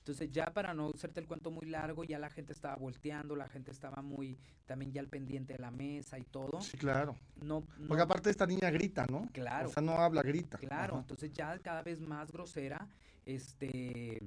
Entonces 0.00 0.30
ya 0.32 0.46
para 0.46 0.72
no 0.72 0.90
hacerte 0.94 1.20
el 1.20 1.26
cuento 1.26 1.50
muy 1.50 1.66
largo, 1.66 2.04
ya 2.04 2.18
la 2.18 2.30
gente 2.30 2.54
estaba 2.54 2.74
volteando, 2.76 3.36
la 3.36 3.48
gente 3.48 3.70
estaba 3.70 4.00
muy, 4.00 4.38
también 4.64 4.92
ya 4.92 5.00
al 5.02 5.08
pendiente 5.08 5.52
de 5.52 5.58
la 5.58 5.70
mesa 5.70 6.18
y 6.18 6.24
todo. 6.24 6.60
Sí, 6.62 6.78
claro. 6.78 7.16
No, 7.42 7.62
Porque 7.86 8.02
aparte 8.02 8.30
esta 8.30 8.46
niña 8.46 8.70
grita, 8.70 9.06
¿no? 9.10 9.28
Claro. 9.32 9.68
O 9.68 9.72
sea, 9.72 9.82
no 9.82 9.92
habla, 9.92 10.22
grita. 10.22 10.56
Claro, 10.56 10.98
entonces 10.98 11.32
ya 11.32 11.58
cada 11.58 11.82
vez 11.82 12.00
más 12.00 12.32
grosera, 12.32 12.88
este, 13.26 14.22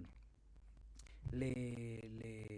le, 1.31 2.09
le, 2.11 2.52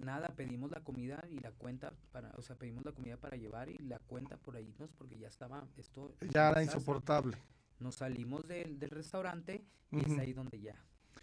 nada, 0.00 0.28
pedimos 0.36 0.70
la 0.70 0.80
comida 0.80 1.24
y 1.30 1.38
la 1.38 1.52
cuenta 1.52 1.92
para, 2.12 2.30
o 2.36 2.42
sea, 2.42 2.56
pedimos 2.56 2.84
la 2.84 2.92
comida 2.92 3.16
para 3.16 3.36
llevar 3.36 3.68
y 3.68 3.78
la 3.78 3.98
cuenta 3.98 4.36
por 4.36 4.56
ahí, 4.56 4.74
¿no? 4.78 4.88
porque 4.98 5.18
ya 5.18 5.28
estaba 5.28 5.66
esto. 5.76 6.14
Ya 6.30 6.50
era 6.50 6.62
insoportable. 6.62 7.36
Nos 7.78 7.96
salimos 7.96 8.46
del, 8.46 8.78
del 8.78 8.90
restaurante 8.90 9.64
y 9.90 10.00
es 10.00 10.18
ahí 10.18 10.32
donde 10.32 10.60
ya. 10.60 10.74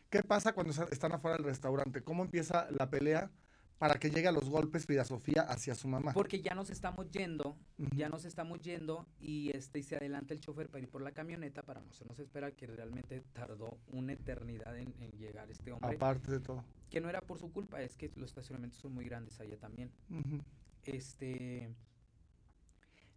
¿Qué 0.09 0.23
pasa 0.23 0.53
cuando 0.53 0.71
están 0.89 1.11
afuera 1.11 1.37
del 1.37 1.45
restaurante? 1.45 2.01
¿Cómo 2.01 2.23
empieza 2.23 2.67
la 2.71 2.89
pelea? 2.89 3.29
Para 3.77 3.99
que 3.99 4.09
llegue 4.09 4.27
a 4.27 4.31
los 4.31 4.49
golpes 4.49 4.85
Frida 4.85 5.05
Sofía 5.05 5.41
hacia 5.43 5.75
su 5.75 5.87
mamá. 5.87 6.13
Porque 6.13 6.41
ya 6.41 6.55
nos 6.55 6.69
estamos 6.69 7.09
yendo, 7.11 7.55
ya 7.95 8.09
nos 8.09 8.25
estamos 8.25 8.59
yendo 8.61 9.07
y 9.19 9.51
este 9.55 9.79
y 9.79 9.83
se 9.83 9.95
adelanta 9.95 10.33
el 10.33 10.39
chofer 10.39 10.69
para 10.69 10.83
ir 10.83 10.89
por 10.89 11.01
la 11.01 11.11
camioneta 11.11 11.63
para 11.63 11.81
no 11.81 11.93
se 11.93 12.05
nos 12.05 12.19
espera 12.19 12.51
que 12.51 12.67
realmente 12.67 13.21
tardó 13.33 13.77
una 13.87 14.13
eternidad 14.13 14.77
en, 14.77 14.93
llegar 15.17 15.49
este 15.49 15.71
hombre. 15.71 15.95
Aparte 15.95 16.31
de 16.31 16.39
todo. 16.39 16.63
Que 16.89 17.01
no 17.01 17.09
era 17.09 17.21
por 17.21 17.39
su 17.39 17.51
culpa, 17.51 17.81
es 17.81 17.95
que 17.97 18.11
los 18.15 18.29
estacionamientos 18.29 18.79
son 18.79 18.93
muy 18.93 19.05
grandes 19.05 19.39
allá 19.39 19.57
también. 19.57 19.91
Este 20.83 21.69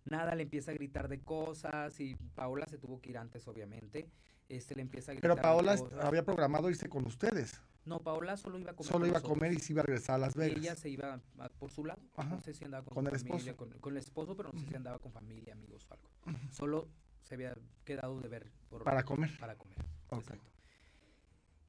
nada, 0.05 0.35
le 0.35 0.43
empieza 0.43 0.71
a 0.73 0.75
gritar 0.75 1.09
de 1.09 1.21
cosas 1.21 1.99
y 2.01 2.17
Paola 2.35 2.67
se 2.67 2.79
tuvo 2.79 3.01
que 3.01 3.11
ir 3.11 3.19
antes 3.19 3.47
obviamente. 3.49 4.09
Este 4.49 4.75
le 4.75 4.83
empieza 4.83 5.13
a 5.13 5.15
gritar 5.15 5.31
Pero 5.31 5.43
Paola 5.43 5.77
había 6.03 6.25
programado 6.25 6.69
irse 6.69 6.89
con 6.89 7.07
ustedes. 7.07 7.61
No, 7.85 8.01
Paola 8.01 8.37
solo 8.37 8.59
iba 8.59 8.73
a 8.73 8.77
comer. 8.77 8.93
Solo 8.93 9.07
iba 9.07 9.19
a 9.19 9.23
comer 9.23 9.53
y 9.53 9.59
se 9.59 9.73
iba 9.73 9.83
a 9.83 9.85
regresar 9.85 10.17
a 10.17 10.19
Las 10.19 10.35
Vegas. 10.35 10.57
Y 10.57 10.61
ella 10.61 10.77
se 10.77 10.91
iba 10.91 11.21
por 11.59 11.71
su 11.71 11.85
lado. 11.85 12.01
No 12.29 12.41
sé 12.41 12.55
si 12.55 12.65
andaba 12.65 12.85
con, 12.85 13.07
el 13.07 13.19
familia, 13.19 13.53
esposo. 13.53 13.81
Con, 13.81 13.93
el 13.93 13.99
esposo, 13.99 14.37
pero 14.37 14.51
no 14.53 14.61
sé 14.61 14.67
si 14.67 14.75
andaba 14.75 14.99
con 14.99 15.13
familia, 15.13 15.55
amigos 15.55 15.87
o 15.89 15.95
algo. 15.95 16.11
Solo 16.51 16.89
se 17.23 17.35
había 17.35 17.57
quedado 17.85 18.21
de 18.21 18.29
ver. 18.29 18.51
Por, 18.69 18.85
para 18.85 19.03
comer. 19.03 19.31
Para 19.39 19.57
comer. 19.57 19.79
Exacto. 20.13 20.51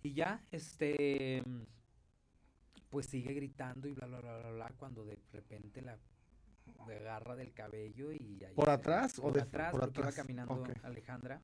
Y 0.04 0.14
ya, 0.14 0.46
este. 0.52 1.44
Pues 2.90 3.06
sigue 3.06 3.34
gritando 3.34 3.88
y 3.88 3.94
bla, 3.94 4.06
bla, 4.06 4.20
bla, 4.20 4.38
bla, 4.40 4.52
bla, 4.52 4.72
cuando 4.78 5.06
de 5.06 5.18
repente 5.32 5.82
la 5.82 5.98
agarra 6.90 7.36
del 7.36 7.54
cabello 7.54 8.12
y 8.12 8.44
¿Por 8.56 8.70
atrás 8.70 9.20
o 9.20 9.32
de 9.32 9.42
atrás? 9.42 9.72
Por 9.72 9.82
porque 9.82 10.00
atrás. 10.02 10.16
iba 10.16 10.24
caminando 10.24 10.64
Alejandra 10.84 11.42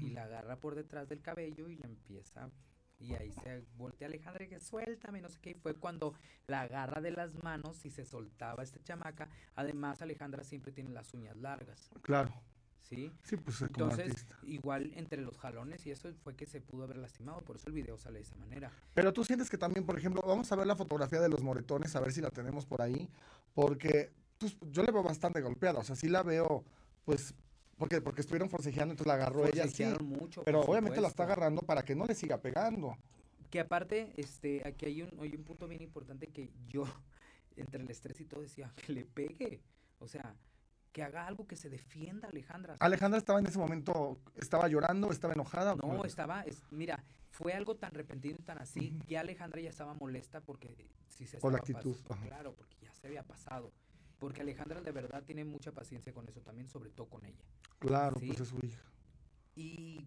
y 0.00 0.10
la 0.10 0.24
agarra 0.24 0.56
por 0.56 0.74
detrás 0.74 1.08
del 1.08 1.20
cabello 1.20 1.68
y 1.68 1.76
la 1.76 1.86
empieza 1.86 2.50
y 2.98 3.14
ahí 3.14 3.32
se 3.32 3.64
voltea 3.76 4.08
Alejandra 4.08 4.44
y 4.44 4.48
que 4.48 4.60
suéltame, 4.60 5.20
no 5.20 5.28
sé 5.28 5.38
qué. 5.40 5.50
Y 5.50 5.54
fue 5.54 5.74
cuando 5.74 6.14
la 6.46 6.62
agarra 6.62 7.00
de 7.00 7.10
las 7.10 7.34
manos 7.42 7.84
y 7.84 7.90
se 7.90 8.04
soltaba 8.04 8.62
esta 8.62 8.82
chamaca. 8.82 9.28
Además, 9.54 10.02
Alejandra 10.02 10.44
siempre 10.44 10.72
tiene 10.72 10.90
las 10.90 11.12
uñas 11.14 11.36
largas. 11.36 11.90
Claro. 12.02 12.32
¿Sí? 12.80 13.12
Sí, 13.24 13.36
pues 13.36 13.60
Entonces, 13.62 14.26
igual 14.44 14.92
entre 14.94 15.20
los 15.20 15.38
jalones 15.38 15.84
y 15.86 15.90
eso 15.90 16.08
fue 16.22 16.36
que 16.36 16.46
se 16.46 16.60
pudo 16.60 16.84
haber 16.84 16.98
lastimado. 16.98 17.40
Por 17.42 17.56
eso 17.56 17.68
el 17.68 17.74
video 17.74 17.98
sale 17.98 18.18
de 18.18 18.24
esa 18.24 18.36
manera. 18.36 18.70
Pero 18.94 19.12
tú 19.12 19.24
sientes 19.24 19.50
que 19.50 19.58
también, 19.58 19.84
por 19.84 19.98
ejemplo, 19.98 20.22
vamos 20.22 20.50
a 20.52 20.56
ver 20.56 20.68
la 20.68 20.76
fotografía 20.76 21.20
de 21.20 21.28
los 21.28 21.42
moretones, 21.42 21.96
a 21.96 22.00
ver 22.00 22.12
si 22.12 22.20
la 22.20 22.30
tenemos 22.30 22.64
por 22.64 22.82
ahí. 22.82 23.10
Porque 23.54 24.12
pues, 24.38 24.56
yo 24.70 24.84
le 24.84 24.92
veo 24.92 25.02
bastante 25.02 25.40
golpeada. 25.40 25.80
O 25.80 25.84
sea, 25.84 25.96
sí 25.96 26.08
la 26.08 26.22
veo, 26.22 26.64
pues 27.04 27.34
porque, 27.76 28.00
porque 28.00 28.22
estuvieron 28.22 28.48
forcejeando, 28.48 28.92
entonces 28.92 29.06
la 29.08 29.14
agarró 29.14 29.46
ella. 29.46 29.68
Sí, 29.68 29.84
mucho. 30.02 30.42
Pero 30.44 30.60
obviamente 30.60 31.00
la 31.00 31.08
está 31.08 31.24
agarrando 31.24 31.62
para 31.62 31.84
que 31.84 31.94
no 31.94 32.06
le 32.06 32.14
siga 32.14 32.38
pegando. 32.38 32.96
Que 33.50 33.60
aparte, 33.60 34.12
este, 34.16 34.66
aquí 34.66 34.86
hay 34.86 35.02
un, 35.02 35.20
hay 35.20 35.34
un 35.34 35.44
punto 35.44 35.68
bien 35.68 35.82
importante 35.82 36.28
que 36.28 36.50
yo, 36.68 36.84
entre 37.56 37.82
el 37.82 37.90
estrés 37.90 38.20
y 38.20 38.24
todo, 38.24 38.40
decía, 38.40 38.72
que 38.76 38.92
le 38.92 39.04
pegue. 39.04 39.62
O 39.98 40.08
sea, 40.08 40.34
que 40.92 41.02
haga 41.02 41.26
algo 41.26 41.46
que 41.46 41.56
se 41.56 41.68
defienda, 41.68 42.28
Alejandra. 42.28 42.76
Alejandra 42.80 43.18
estaba 43.18 43.38
en 43.38 43.46
ese 43.46 43.58
momento, 43.58 44.18
estaba 44.34 44.66
llorando, 44.66 45.12
estaba 45.12 45.34
enojada. 45.34 45.74
No, 45.74 46.04
estaba, 46.06 46.42
es, 46.42 46.62
mira, 46.70 47.04
fue 47.30 47.52
algo 47.52 47.76
tan 47.76 47.92
repentino 47.92 48.36
y 48.38 48.42
tan 48.42 48.56
así, 48.56 48.98
que 49.06 49.18
Alejandra 49.18 49.60
ya 49.60 49.68
estaba 49.68 49.92
molesta 49.92 50.40
porque 50.40 50.88
si 51.08 51.26
se 51.26 51.36
Por 51.36 51.52
la 51.52 51.58
actitud. 51.58 51.94
claro, 52.26 52.54
porque 52.54 52.76
ya 52.80 52.94
se 52.94 53.08
había 53.08 53.22
pasado. 53.22 53.72
Porque 54.18 54.42
Alejandra 54.42 54.80
de 54.80 54.92
verdad 54.92 55.22
tiene 55.24 55.44
mucha 55.44 55.72
paciencia 55.72 56.12
con 56.12 56.28
eso 56.28 56.40
también, 56.40 56.68
sobre 56.68 56.90
todo 56.90 57.08
con 57.08 57.24
ella. 57.24 57.44
Claro, 57.78 58.16
pues 58.18 58.40
es 58.40 58.48
su 58.48 58.58
hija. 58.64 58.82
Y 59.54 60.06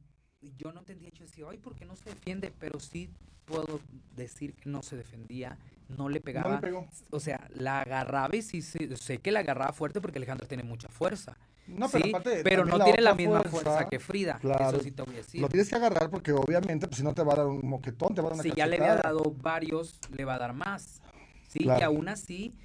yo 0.57 0.71
no 0.71 0.79
entendía, 0.79 1.09
yo 1.09 1.25
decía, 1.25 1.45
ay, 1.49 1.57
¿por 1.57 1.75
qué 1.75 1.85
no 1.85 1.95
se 1.95 2.09
defiende? 2.09 2.51
Pero 2.59 2.79
sí 2.79 3.09
puedo 3.45 3.79
decir 4.15 4.55
que 4.55 4.69
no 4.69 4.81
se 4.83 4.95
defendía, 4.95 5.57
no 5.89 6.09
le 6.09 6.21
pegaba. 6.21 6.49
No 6.49 6.55
le 6.55 6.61
pegó. 6.61 6.87
O 7.09 7.19
sea, 7.19 7.47
la 7.53 7.81
agarraba 7.81 8.35
y 8.35 8.41
sí, 8.41 8.61
sé 8.61 9.17
que 9.19 9.31
la 9.31 9.39
agarraba 9.39 9.73
fuerte 9.73 10.01
porque 10.01 10.17
Alejandra 10.17 10.47
tiene 10.47 10.63
mucha 10.63 10.87
fuerza. 10.87 11.37
No, 11.67 11.87
pero, 11.87 12.19
pero 12.43 12.65
no 12.65 12.83
tiene 12.83 13.01
la 13.01 13.13
misma 13.13 13.43
fuerza, 13.43 13.87
que 13.87 13.99
Frida. 13.99 14.39
Claro, 14.39 14.69
eso 14.69 14.83
sí 14.83 14.91
te 14.91 15.03
voy 15.03 15.13
a 15.13 15.17
decir. 15.17 15.39
Lo 15.39 15.49
tienes 15.49 15.69
que 15.69 15.75
agarrar 15.75 16.09
porque 16.09 16.31
obviamente, 16.31 16.87
pues 16.87 16.97
si 16.97 17.03
no 17.03 17.13
te 17.13 17.21
va 17.21 17.33
a 17.33 17.35
dar 17.37 17.45
un 17.45 17.67
moquetón, 17.67 18.15
te 18.15 18.21
va 18.21 18.27
a 18.27 18.29
dar 18.31 18.39
una 18.39 18.43
Si 18.43 18.51
ya 18.51 18.65
le 18.65 18.77
había 18.77 18.95
dado 18.95 19.35
varios, 19.39 19.99
le 20.15 20.25
va 20.25 20.35
a 20.35 20.39
dar 20.39 20.53
más. 20.53 21.01
Sí, 21.47 21.65
y 21.65 21.81
aún 21.83 22.09
así 22.09 22.55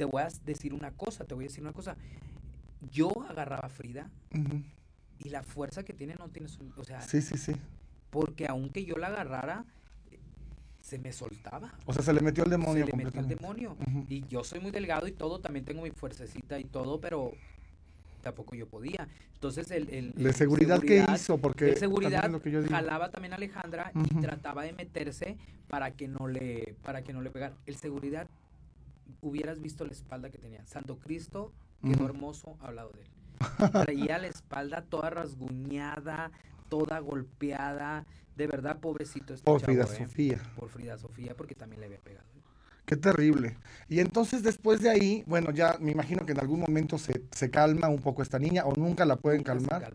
te 0.00 0.06
voy 0.06 0.22
a 0.22 0.28
decir 0.46 0.72
una 0.72 0.92
cosa, 0.92 1.26
te 1.26 1.34
voy 1.34 1.44
a 1.44 1.48
decir 1.48 1.62
una 1.62 1.74
cosa. 1.74 1.94
Yo 2.90 3.10
agarraba 3.28 3.66
a 3.66 3.68
Frida 3.68 4.08
y 5.18 5.28
la 5.28 5.42
fuerza 5.42 5.82
que 5.82 5.92
tiene 5.92 6.14
no 6.14 6.30
tiene, 6.30 6.48
o 6.78 6.84
sea, 6.84 7.02
sí, 7.02 7.20
sí, 7.20 7.36
sí. 7.36 7.52
Porque 8.08 8.46
aunque 8.46 8.86
yo 8.86 8.96
la 8.96 9.08
agarrara, 9.08 9.66
se 10.80 10.98
me 10.98 11.12
soltaba. 11.12 11.74
O 11.84 11.92
sea, 11.92 12.02
se 12.02 12.14
le 12.14 12.22
metió 12.22 12.44
el 12.44 12.50
demonio. 12.50 12.86
Se 12.86 12.96
le 12.96 13.04
metió 13.04 13.20
el 13.20 13.28
demonio. 13.28 13.76
Y 14.08 14.26
yo 14.26 14.42
soy 14.42 14.60
muy 14.60 14.70
delgado 14.70 15.06
y 15.06 15.12
todo, 15.12 15.38
también 15.38 15.66
tengo 15.66 15.82
mi 15.82 15.90
fuercecita 15.90 16.58
y 16.58 16.64
todo, 16.64 16.98
pero 16.98 17.32
tampoco 18.22 18.54
yo 18.54 18.66
podía. 18.66 19.06
Entonces 19.34 19.70
el... 19.70 19.90
el 19.90 20.12
¿De 20.14 20.32
seguridad, 20.32 20.80
que 20.80 21.04
hizo? 21.12 21.36
Porque 21.36 21.66
de 21.66 21.76
seguridad 21.76 22.30
jalaba 22.70 23.10
también 23.10 23.34
a 23.34 23.36
Alejandra 23.36 23.92
y 23.94 24.14
trataba 24.22 24.62
de 24.62 24.72
meterse 24.72 25.36
para 25.68 25.90
que 25.90 26.08
no 26.08 26.26
le 26.26 26.74
para 26.82 27.02
que 27.02 27.12
no 27.12 27.20
le 27.20 27.28
pegara. 27.28 27.54
El 27.66 27.76
seguridad 27.76 28.26
hubieras 29.20 29.60
visto 29.60 29.84
la 29.84 29.92
espalda 29.92 30.30
que 30.30 30.38
tenía. 30.38 30.64
Santo 30.66 30.98
Cristo 30.98 31.52
quedó 31.82 32.06
hermoso 32.06 32.56
al 32.60 32.76
lado 32.76 32.90
de 32.90 33.02
él. 33.02 33.08
Traía 33.72 34.18
la 34.18 34.26
espalda 34.26 34.82
toda 34.82 35.10
rasguñada, 35.10 36.30
toda 36.68 36.98
golpeada. 36.98 38.06
De 38.36 38.46
verdad, 38.46 38.78
pobrecito. 38.80 39.34
Este 39.34 39.44
por 39.44 39.60
Frida 39.60 39.84
¿eh? 39.84 39.86
Sofía. 39.86 40.40
Por 40.56 40.68
Frida 40.68 40.98
Sofía, 40.98 41.34
porque 41.36 41.54
también 41.54 41.80
le 41.80 41.86
había 41.86 42.00
pegado. 42.00 42.26
Qué 42.86 42.96
terrible. 42.96 43.56
Y 43.88 44.00
entonces 44.00 44.42
después 44.42 44.80
de 44.80 44.90
ahí, 44.90 45.22
bueno, 45.26 45.52
ya 45.52 45.76
me 45.80 45.92
imagino 45.92 46.26
que 46.26 46.32
en 46.32 46.40
algún 46.40 46.60
momento 46.60 46.98
se, 46.98 47.22
se 47.30 47.50
calma 47.50 47.88
un 47.88 48.00
poco 48.00 48.22
esta 48.22 48.38
niña 48.38 48.64
o 48.64 48.74
nunca 48.74 49.04
la 49.04 49.16
pueden 49.16 49.42
calmar. 49.42 49.92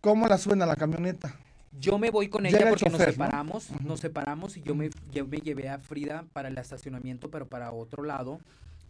¿Cómo 0.00 0.26
la 0.26 0.36
suena 0.36 0.66
la 0.66 0.76
camioneta? 0.76 1.36
Yo 1.80 1.98
me 1.98 2.10
voy 2.10 2.28
con 2.28 2.46
ella 2.46 2.68
porque 2.68 2.88
nos 2.88 3.00
separamos, 3.00 3.70
nos 3.82 4.00
separamos 4.00 4.56
y 4.56 4.62
yo 4.62 4.74
me, 4.74 4.90
me 5.12 5.38
llevé 5.38 5.68
a 5.68 5.78
Frida 5.78 6.24
para 6.32 6.48
el 6.48 6.56
estacionamiento, 6.58 7.30
pero 7.30 7.46
para 7.46 7.72
otro 7.72 8.04
lado. 8.04 8.40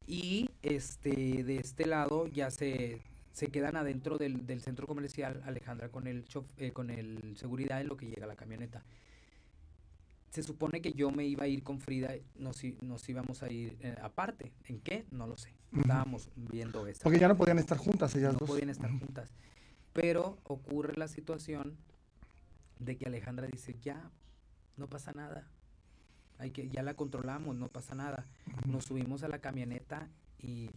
Y 0.06 0.50
este 0.62 1.44
de 1.44 1.56
este 1.56 1.86
lado 1.86 2.26
ya 2.26 2.50
se, 2.50 3.00
se 3.32 3.48
quedan 3.48 3.76
adentro 3.76 4.18
del, 4.18 4.46
del 4.46 4.60
centro 4.60 4.86
comercial 4.86 5.42
Alejandra 5.46 5.88
con 5.88 6.06
el 6.06 6.24
eh, 6.58 6.72
con 6.72 6.90
el 6.90 7.36
seguridad 7.36 7.80
en 7.80 7.88
lo 7.88 7.96
que 7.96 8.06
llega 8.06 8.26
la 8.26 8.36
camioneta. 8.36 8.84
Se 10.30 10.42
supone 10.42 10.82
que 10.82 10.92
yo 10.92 11.10
me 11.10 11.24
iba 11.24 11.44
a 11.44 11.46
ir 11.46 11.62
con 11.62 11.80
Frida, 11.80 12.12
nos, 12.36 12.60
nos 12.82 13.08
íbamos 13.08 13.42
a 13.42 13.52
ir 13.52 13.76
eh, 13.80 13.94
aparte. 14.02 14.52
¿En 14.66 14.80
qué? 14.80 15.04
No 15.10 15.26
lo 15.26 15.36
sé. 15.36 15.54
Estábamos 15.74 16.28
viendo 16.34 16.86
eso. 16.86 17.00
Porque 17.04 17.20
ya 17.20 17.28
no 17.28 17.36
podían 17.36 17.58
estar 17.60 17.78
juntas 17.78 18.14
ellas 18.16 18.32
dos. 18.32 18.42
No 18.42 18.46
podían 18.48 18.68
estar 18.68 18.90
juntas. 18.90 19.30
Pero 19.92 20.36
ocurre 20.42 20.94
la 20.96 21.06
situación 21.06 21.76
de 22.78 22.96
que 22.96 23.06
Alejandra 23.06 23.46
dice, 23.46 23.76
ya, 23.80 24.10
no 24.76 24.88
pasa 24.88 25.12
nada. 25.12 25.46
Hay 26.38 26.50
que, 26.50 26.68
ya 26.68 26.82
la 26.82 26.94
controlamos, 26.94 27.54
no 27.56 27.68
pasa 27.68 27.94
nada. 27.94 28.26
Nos 28.66 28.84
subimos 28.84 29.22
a 29.22 29.28
la 29.28 29.38
camioneta 29.38 30.08
y 30.40 30.70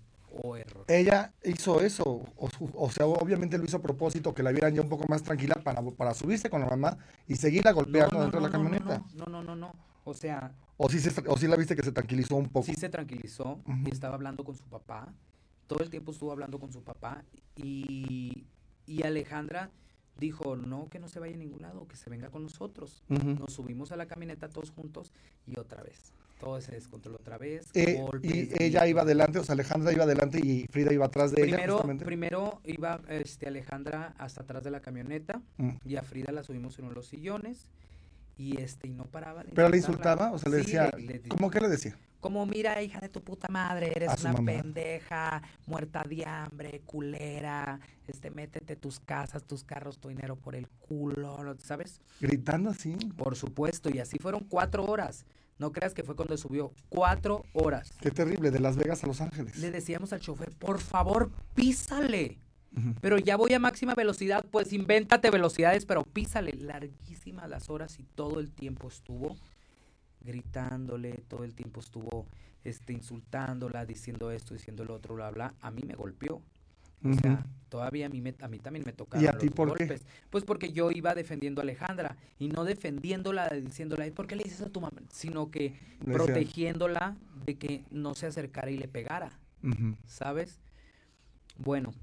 oh, 0.43 0.55
error. 0.55 0.85
Ella 0.87 1.33
hizo 1.43 1.81
eso, 1.81 2.23
o, 2.35 2.91
sea, 2.91 3.07
obviamente 3.07 3.57
lo 3.57 3.65
hizo 3.65 3.77
a 3.77 3.81
propósito, 3.81 4.33
que 4.33 4.43
la 4.43 4.51
vieran 4.51 4.75
ya 4.75 4.81
un 4.81 4.89
poco 4.89 5.05
más 5.07 5.23
tranquila 5.23 5.55
para, 5.55 5.81
para 5.81 6.13
subirse 6.13 6.49
con 6.49 6.61
la 6.61 6.67
mamá 6.67 6.97
y 7.27 7.35
seguirla 7.35 7.71
golpeando 7.71 8.21
dentro 8.21 8.39
de 8.39 8.45
la 8.45 8.51
camioneta. 8.51 9.03
No, 9.15 9.25
no, 9.25 9.43
no, 9.43 9.55
no, 9.55 9.73
O 10.03 10.13
sea... 10.13 10.53
O 10.79 10.89
sí, 10.89 10.99
o 11.25 11.37
sí 11.37 11.47
la 11.47 11.55
viste 11.55 11.75
que 11.75 11.81
se 11.81 11.91
tranquilizó 11.91 12.35
un 12.35 12.49
poco. 12.49 12.67
Sí 12.67 12.75
se 12.75 12.87
tranquilizó 12.87 13.59
y 13.83 13.89
estaba 13.89 14.13
hablando 14.13 14.43
con 14.43 14.55
su 14.55 14.63
papá. 14.65 15.11
Todo 15.65 15.79
el 15.83 15.89
tiempo 15.89 16.11
estuvo 16.11 16.31
hablando 16.31 16.59
con 16.59 16.71
su 16.71 16.83
papá 16.83 17.23
y, 17.55 18.45
y 18.85 19.03
Alejandra 19.03 19.71
dijo, 20.19 20.55
no, 20.55 20.89
que 20.89 20.99
no 20.99 21.07
se 21.07 21.19
vaya 21.19 21.35
a 21.35 21.37
ningún 21.37 21.61
lado, 21.61 21.87
que 21.87 21.95
se 21.95 22.09
venga 22.09 22.29
con 22.29 22.43
nosotros. 22.43 23.03
Nos 23.07 23.53
subimos 23.53 23.91
a 23.91 23.97
la 23.97 24.05
camioneta 24.05 24.49
todos 24.49 24.71
juntos 24.71 25.11
y 25.45 25.57
otra 25.59 25.83
vez. 25.83 26.13
Todo 26.39 26.61
se 26.61 26.71
descontroló 26.71 27.17
otra 27.17 27.37
vez. 27.37 27.67
Eh, 27.73 27.99
y 28.21 28.63
ella 28.63 28.87
iba 28.87 29.01
adelante, 29.01 29.39
o 29.39 29.43
sea, 29.43 29.53
Alejandra 29.53 29.91
iba 29.91 30.03
adelante 30.03 30.39
y 30.39 30.67
Frida 30.67 30.93
iba 30.93 31.05
atrás 31.05 31.31
de 31.31 31.43
ella. 31.43 31.57
Primero 32.05 32.61
iba 32.63 33.01
este, 33.09 33.47
Alejandra 33.47 34.13
hasta 34.17 34.43
atrás 34.43 34.63
de 34.63 34.71
la 34.71 34.81
camioneta 34.81 35.41
mm. 35.57 35.69
y 35.83 35.95
a 35.95 36.03
Frida 36.03 36.31
la 36.31 36.43
subimos 36.43 36.77
en 36.77 36.85
uno 36.85 36.91
de 36.91 36.95
los 36.95 37.07
sillones 37.07 37.67
y 38.37 38.61
este 38.61 38.87
y 38.87 38.93
no 38.93 39.05
paraba. 39.05 39.43
¿Pero 39.53 39.69
le 39.69 39.77
insultaba? 39.77 40.31
O 40.31 40.37
sea, 40.37 40.51
le 40.51 40.57
decía, 40.57 40.91
¿cómo 41.27 41.49
que 41.49 41.59
le 41.59 41.69
decía? 41.69 41.97
Como, 42.19 42.45
mira, 42.45 42.81
hija 42.81 42.99
de 42.99 43.09
tu 43.09 43.23
puta 43.23 43.47
madre, 43.49 43.91
eres 43.95 44.23
una 44.23 44.33
pendeja, 44.33 45.41
muerta 45.67 46.03
de 46.03 46.25
hambre, 46.25 46.81
culera, 46.85 47.79
este, 48.07 48.31
métete 48.31 48.75
tus 48.75 48.99
casas, 48.99 49.43
tus 49.43 49.63
carros, 49.63 49.99
tu 49.99 50.09
dinero 50.09 50.35
por 50.35 50.55
el 50.55 50.67
culo, 50.67 51.37
¿sabes? 51.59 52.01
Gritando 52.19 52.71
así. 52.71 52.95
Por 53.15 53.35
supuesto, 53.35 53.89
y 53.89 53.99
así 53.99 54.17
fueron 54.17 54.45
cuatro 54.45 54.85
horas. 54.85 55.25
No 55.59 55.71
creas 55.71 55.93
que 55.93 56.03
fue 56.03 56.15
cuando 56.15 56.37
subió. 56.37 56.71
Cuatro 56.89 57.43
horas. 57.53 57.91
Qué 57.99 58.11
terrible, 58.11 58.51
de 58.51 58.59
Las 58.59 58.77
Vegas 58.77 59.03
a 59.03 59.07
Los 59.07 59.21
Ángeles. 59.21 59.57
Le 59.57 59.71
decíamos 59.71 60.13
al 60.13 60.19
chofer, 60.19 60.51
por 60.51 60.79
favor, 60.79 61.31
písale. 61.55 62.39
Pero 63.01 63.17
ya 63.17 63.37
voy 63.37 63.53
a 63.53 63.59
máxima 63.59 63.95
velocidad, 63.95 64.45
pues 64.51 64.71
invéntate 64.71 65.31
velocidades, 65.31 65.85
pero 65.85 66.03
písale. 66.03 66.53
Larguísimas 66.53 67.49
las 67.49 67.71
horas 67.71 67.99
y 67.99 68.03
todo 68.03 68.39
el 68.39 68.51
tiempo 68.51 68.87
estuvo 68.87 69.35
gritándole, 70.21 71.23
todo 71.27 71.43
el 71.43 71.53
tiempo 71.53 71.79
estuvo 71.79 72.27
este, 72.63 72.93
insultándola, 72.93 73.85
diciendo 73.85 74.31
esto, 74.31 74.53
diciendo 74.53 74.83
el 74.83 74.91
otro, 74.91 75.15
bla, 75.15 75.31
bla. 75.31 75.53
A 75.61 75.71
mí 75.71 75.83
me 75.85 75.95
golpeó. 75.95 76.41
O 77.03 77.13
sea, 77.13 77.45
todavía 77.69 78.07
a 78.07 78.09
mí, 78.09 78.21
me, 78.21 78.33
a 78.41 78.47
mí 78.47 78.57
también 78.57 78.83
me 78.83 78.91
tocaron 78.91 79.23
¿Y 79.23 79.27
a 79.27 79.37
ti 79.37 79.49
por 79.49 79.69
golpes. 79.69 80.01
Qué? 80.01 80.07
Pues 80.31 80.43
porque 80.43 80.73
yo 80.73 80.89
iba 80.89 81.13
defendiendo 81.13 81.61
a 81.61 81.63
Alejandra 81.63 82.17
y 82.39 82.47
no 82.49 82.63
defendiéndola, 82.63 83.49
diciéndola, 83.49 84.09
¿por 84.11 84.25
qué 84.25 84.35
le 84.35 84.43
dices 84.43 84.61
a 84.61 84.69
tu 84.69 84.81
mamá? 84.81 84.97
Sino 85.11 85.51
que 85.51 85.75
protegiéndola 86.03 87.15
de 87.45 87.55
que 87.55 87.83
no 87.91 88.15
se 88.15 88.25
acercara 88.25 88.71
y 88.71 88.77
le 88.77 88.87
pegara, 88.87 89.31
¿sabes? 90.07 90.59
Bueno, 91.57 91.93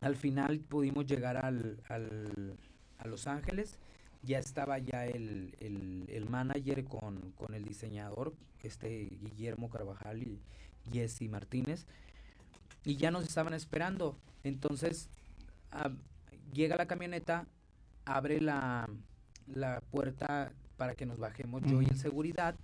al 0.00 0.16
final 0.16 0.58
pudimos 0.60 1.06
llegar 1.06 1.36
al, 1.36 1.80
al, 1.88 2.56
a 2.98 3.06
Los 3.06 3.26
Ángeles. 3.28 3.78
Ya 4.28 4.38
estaba 4.38 4.78
ya 4.78 5.06
el, 5.06 5.56
el, 5.58 6.28
manager 6.28 6.84
con, 6.84 7.32
con, 7.32 7.54
el 7.54 7.64
diseñador, 7.64 8.34
este 8.62 9.08
Guillermo 9.22 9.70
Carvajal 9.70 10.22
y 10.22 10.38
Jesse 10.92 11.22
Martínez, 11.30 11.86
y 12.84 12.96
ya 12.96 13.10
nos 13.10 13.24
estaban 13.24 13.54
esperando. 13.54 14.18
Entonces 14.44 15.08
llega 16.52 16.76
la 16.76 16.84
camioneta, 16.84 17.46
abre 18.04 18.42
la, 18.42 18.86
la 19.46 19.80
puerta 19.90 20.52
para 20.76 20.94
que 20.94 21.06
nos 21.06 21.18
bajemos 21.18 21.62
yo 21.62 21.80
y 21.80 21.86
el 21.86 21.96
seguridad. 21.96 22.54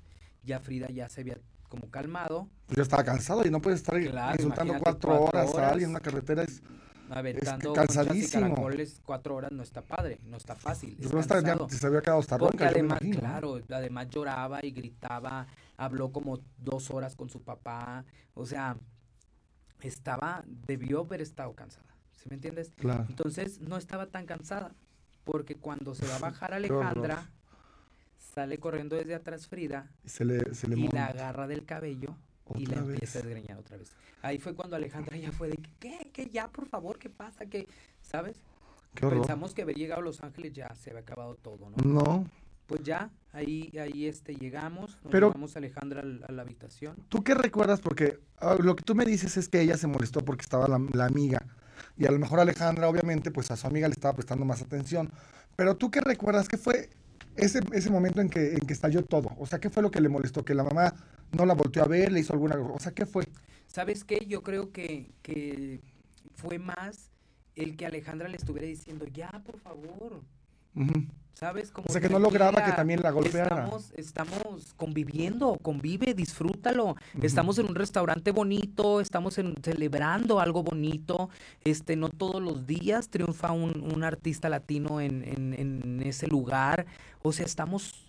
Ya 0.43 0.61
Frida 0.61 0.89
ya 0.89 1.09
se 1.09 1.23
había 1.23 1.39
como 1.71 1.89
calmado. 1.89 2.47
Yo 2.69 2.83
estaba 2.83 3.05
cansado 3.05 3.43
y 3.47 3.51
no 3.51 3.63
puedes 3.63 3.81
estar 3.81 3.99
insultando 3.99 4.75
cuatro, 4.83 5.25
horas, 5.25 5.55
a 5.55 5.71
alguien 5.71 5.89
en 5.89 5.97
una 5.97 6.01
carretera. 6.01 6.43
Es 6.43 6.63
aventando 7.11 7.73
es 7.73 7.79
cansadísimo. 7.79 8.47
y 8.47 8.51
caracoles 8.51 9.01
cuatro 9.05 9.37
horas 9.37 9.53
no 9.53 9.63
está 9.63 9.83
padre, 9.83 10.21
no 10.25 10.37
está 10.37 10.55
fácil. 10.55 10.97
no 11.13 11.21
está, 11.21 11.41
se 11.69 11.87
había 11.87 12.01
quedado 12.01 12.21
hasta 12.21 12.39
Porque 12.39 12.65
además, 12.65 12.99
claro, 13.19 13.61
además 13.71 14.09
lloraba 14.11 14.61
y 14.65 14.71
gritaba, 14.71 15.47
habló 15.77 16.13
como 16.13 16.41
dos 16.59 16.91
horas 16.91 17.17
con 17.17 17.29
su 17.29 17.43
papá, 17.43 18.05
o 18.35 18.47
sea, 18.47 18.77
estaba, 19.81 20.45
debió 20.47 21.01
haber 21.01 21.21
estado 21.21 21.53
cansada, 21.55 21.95
¿sí 22.13 22.29
me 22.29 22.37
entiendes? 22.37 22.73
Claro. 22.77 23.07
Entonces 23.09 23.61
no 23.61 23.77
estaba 23.77 24.07
tan 24.07 24.27
cansada, 24.27 24.75
porque 25.25 25.57
cuando 25.57 25.95
se 25.95 26.07
va 26.07 26.17
a 26.17 26.21
bajar 26.21 26.55
Alejandra, 26.55 27.31
sale 28.19 28.59
corriendo 28.59 28.97
desde 28.97 29.15
atrás 29.15 29.47
Frida 29.47 29.91
se 30.05 30.25
le, 30.25 30.55
se 30.55 30.67
le 30.67 30.77
y 30.77 30.89
la 30.89 31.07
agarra 31.07 31.47
del 31.47 31.65
cabello 31.65 32.17
y 32.57 32.67
la 32.67 32.79
empieza 32.79 33.19
a 33.19 33.23
desgreñar 33.23 33.59
otra 33.59 33.77
vez. 33.77 33.93
Ahí 34.23 34.39
fue 34.39 34.55
cuando 34.55 34.77
Alejandra 34.77 35.17
ya 35.17 35.33
fue 35.33 35.49
de 35.49 35.57
que, 35.57 35.71
¿qué? 35.81 36.11
¿Qué? 36.13 36.31
Ya, 36.31 36.49
por 36.49 36.67
favor, 36.67 36.99
¿qué 36.99 37.11
pasa? 37.11 37.47
¿Qué? 37.47 37.67
¿Sabes? 38.01 38.37
Pensamos 38.95 39.55
que 39.55 39.63
haber 39.63 39.77
llegado 39.77 40.01
a 40.01 40.05
Los 40.05 40.23
Ángeles 40.23 40.53
ya 40.53 40.73
se 40.75 40.91
había 40.91 41.03
acabado 41.03 41.35
todo, 41.35 41.71
¿no? 41.71 41.77
No. 41.85 42.31
Pues 42.67 42.83
ya, 42.83 43.11
ahí, 43.33 43.71
ahí 43.79 44.07
este, 44.07 44.35
llegamos, 44.35 44.97
nos 45.03 45.13
Pero, 45.13 45.35
a 45.35 45.59
Alejandra 45.59 46.01
a, 46.01 46.33
la 46.33 46.43
habitación. 46.43 46.97
¿Tú 47.09 47.23
qué 47.23 47.35
recuerdas? 47.35 47.81
Porque 47.81 48.21
ah, 48.39 48.57
lo 48.59 48.75
que 48.75 48.83
tú 48.83 48.95
me 48.95 49.05
dices 49.05 49.37
es 49.37 49.49
que 49.49 49.61
ella 49.61 49.77
se 49.77 49.87
molestó 49.87 50.25
porque 50.25 50.43
estaba 50.43 50.67
la, 50.69 50.81
la, 50.93 51.05
amiga. 51.05 51.45
Y 51.99 52.07
a 52.07 52.11
lo 52.11 52.19
mejor 52.19 52.41
Alejandra, 52.41 52.89
obviamente, 52.89 53.31
pues 53.31 53.51
a 53.51 53.57
su 53.57 53.67
amiga 53.67 53.89
le 53.89 53.93
estaba 53.93 54.15
prestando 54.15 54.47
más 54.47 54.63
atención. 54.63 55.11
Pero 55.57 55.77
tú 55.77 55.91
qué 55.91 56.01
recuerdas? 56.01 56.49
¿Qué 56.49 56.57
fue 56.57 56.89
ese, 57.37 57.61
ese 57.73 57.91
momento 57.91 58.21
en 58.21 58.29
que, 58.29 58.55
en 58.55 58.61
que 58.61 58.73
estalló 58.73 59.05
todo? 59.05 59.31
O 59.39 59.47
sea, 59.47 59.59
¿qué 59.59 59.71
fue 59.71 59.83
lo 59.83 59.91
que 59.91 60.01
le 60.01 60.09
molestó? 60.09 60.45
¿Que 60.45 60.55
la 60.55 60.65
mamá 60.65 60.95
no 61.33 61.47
la 61.47 61.55
volteó 61.55 61.83
a 61.83 61.89
ver, 61.89 62.13
le 62.13 62.21
hizo 62.21 62.33
alguna... 62.33 62.57
O 62.57 62.79
sea, 62.79 62.93
¿qué 62.93 63.07
fue? 63.07 63.25
¿Sabes 63.67 64.05
qué? 64.05 64.25
Yo 64.27 64.43
creo 64.43 64.73
que, 64.73 65.11
que 65.23 65.81
fue 66.35 66.59
más 66.59 67.11
el 67.57 67.77
que 67.77 67.87
Alejandra 67.87 68.29
le 68.29 68.37
estuviera 68.37 68.67
diciendo, 68.67 69.07
ya, 69.07 69.31
por 69.45 69.59
favor. 69.59 70.23
¿Sabes? 71.35 71.73
Como 71.73 71.87
o 71.89 71.93
sea, 71.93 72.01
que 72.01 72.09
no 72.09 72.21
lograba 72.21 72.65
que 72.65 72.73
también 72.73 73.03
la 73.03 73.11
golpeara. 73.11 73.57
Estamos, 73.57 73.93
estamos 73.97 74.75
conviviendo, 74.77 75.59
convive, 75.61 76.15
disfrútalo. 76.15 76.97
Estamos 77.21 77.59
en 77.59 77.67
un 77.67 77.75
restaurante 77.75 78.31
bonito, 78.31 79.01
estamos 79.01 79.39
en, 79.39 79.57
celebrando 79.63 80.39
algo 80.39 80.63
bonito. 80.63 81.31
Este, 81.65 81.97
no 81.97 82.09
todos 82.09 82.41
los 82.41 82.67
días 82.67 83.09
triunfa 83.09 83.51
un, 83.51 83.93
un 83.93 84.05
artista 84.05 84.49
latino 84.49 85.01
en, 85.01 85.25
en, 85.25 85.55
en 85.55 86.03
ese 86.07 86.29
lugar. 86.29 86.87
O 87.23 87.33
sea, 87.33 87.45
estamos 87.45 88.05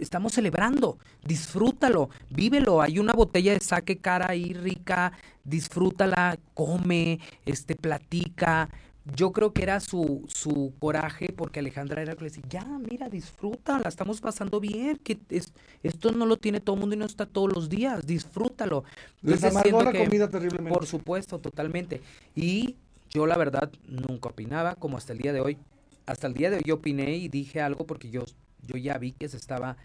estamos 0.00 0.32
celebrando, 0.32 0.98
disfrútalo, 1.24 2.10
vívelo. 2.30 2.80
Hay 2.80 2.98
una 2.98 3.12
botella 3.12 3.52
de 3.52 3.60
saque 3.60 3.98
cara 3.98 4.30
ahí 4.30 4.52
rica, 4.52 5.12
disfrútala, 5.44 6.38
come, 6.54 7.20
este, 7.46 7.74
platica. 7.74 8.68
Yo 9.14 9.32
creo 9.32 9.52
que 9.52 9.62
era 9.62 9.80
su, 9.80 10.24
su 10.28 10.72
coraje, 10.78 11.32
porque 11.36 11.60
Alejandra 11.60 12.02
era 12.02 12.14
que 12.14 12.24
le 12.24 12.30
decía, 12.30 12.44
ya, 12.48 12.64
mira, 12.64 13.08
disfruta, 13.08 13.78
la 13.78 13.88
estamos 13.88 14.20
pasando 14.20 14.60
bien, 14.60 14.96
que 14.98 15.18
es, 15.30 15.52
esto 15.82 16.12
no 16.12 16.26
lo 16.26 16.36
tiene 16.36 16.60
todo 16.60 16.76
el 16.76 16.80
mundo 16.80 16.94
y 16.94 16.98
no 16.98 17.06
está 17.06 17.26
todos 17.26 17.52
los 17.52 17.68
días, 17.68 18.06
disfrútalo. 18.06 18.84
Les 19.22 19.42
amargó 19.44 19.82
la 19.82 19.92
comida 19.92 20.28
terriblemente. 20.28 20.72
Por 20.72 20.86
supuesto, 20.86 21.38
totalmente. 21.38 22.02
Y 22.34 22.76
yo 23.10 23.26
la 23.26 23.36
verdad 23.36 23.70
nunca 23.86 24.28
opinaba, 24.28 24.74
como 24.74 24.96
hasta 24.96 25.12
el 25.12 25.18
día 25.18 25.32
de 25.32 25.40
hoy. 25.40 25.58
Hasta 26.06 26.26
el 26.26 26.34
día 26.34 26.50
de 26.50 26.56
hoy 26.56 26.62
yo 26.64 26.76
opiné 26.76 27.16
y 27.16 27.28
dije 27.28 27.60
algo 27.60 27.86
porque 27.86 28.10
yo 28.10 28.24
yo 28.68 28.76
ya 28.76 28.98
vi 28.98 29.12
que 29.12 29.28
se 29.28 29.36
estaba, 29.36 29.76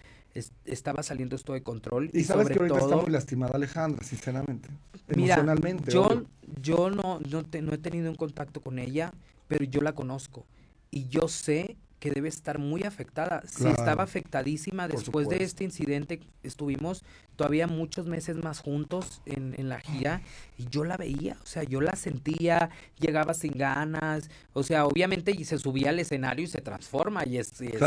estaba 0.65 1.03
saliendo 1.03 1.35
esto 1.35 1.53
de 1.53 1.63
control. 1.63 2.09
Y, 2.13 2.23
sabes 2.23 2.47
que 2.47 2.59
ahorita 2.59 2.79
está 2.79 2.95
muy 2.95 3.11
lastimada 3.11 3.55
Alejandra, 3.55 4.03
sinceramente. 4.03 4.69
emocionalmente. 5.07 5.91
Yo, 5.91 6.23
yo 6.61 6.89
no, 6.89 7.19
no, 7.19 7.43
no 7.61 7.73
he 7.73 7.77
tenido 7.77 8.09
un 8.09 8.15
contacto 8.15 8.61
con 8.61 8.79
ella, 8.79 9.13
pero 9.47 9.63
yo 9.65 9.81
la 9.81 9.93
conozco. 9.93 10.45
Y 10.91 11.07
yo 11.07 11.27
sé 11.27 11.77
que 12.03 12.11
debe 12.11 12.27
estar 12.27 12.59
muy 12.59 12.83
afectada. 12.83 13.43
Si 13.47 13.65
estaba 13.65 14.03
afectadísima 14.03 14.89
después 14.89 15.29
de 15.29 15.41
este 15.41 15.63
incidente, 15.63 16.19
estuvimos 16.43 17.05
todavía 17.37 17.65
muchos 17.65 18.07
meses 18.07 18.35
más 18.35 18.59
juntos 18.59 19.21
en, 19.25 19.55
en, 19.57 19.69
la 19.69 19.79
gira 19.79 20.21
y 20.57 20.67
yo 20.67 20.83
la 20.83 20.97
veía, 20.97 21.37
o 21.41 21.45
sea, 21.45 21.63
yo 21.63 21.79
la 21.79 21.95
sentía, 21.95 22.69
llegaba 22.99 23.33
sin 23.33 23.53
ganas, 23.53 24.29
o 24.51 24.63
sea, 24.63 24.85
obviamente 24.85 25.31
y 25.31 25.45
se 25.45 25.57
subía 25.57 25.91
al 25.91 25.99
escenario 25.99 26.43
y 26.43 26.47
se 26.47 26.59
transforma 26.59 27.25
y 27.25 27.37
es, 27.37 27.61
es, 27.61 27.81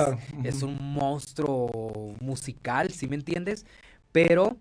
es 0.45 0.63
un 0.63 0.79
monstruo 0.81 2.15
musical, 2.19 2.93
¿sí 2.93 3.09
me 3.09 3.17
entiendes? 3.17 3.67
Pero 4.13 4.57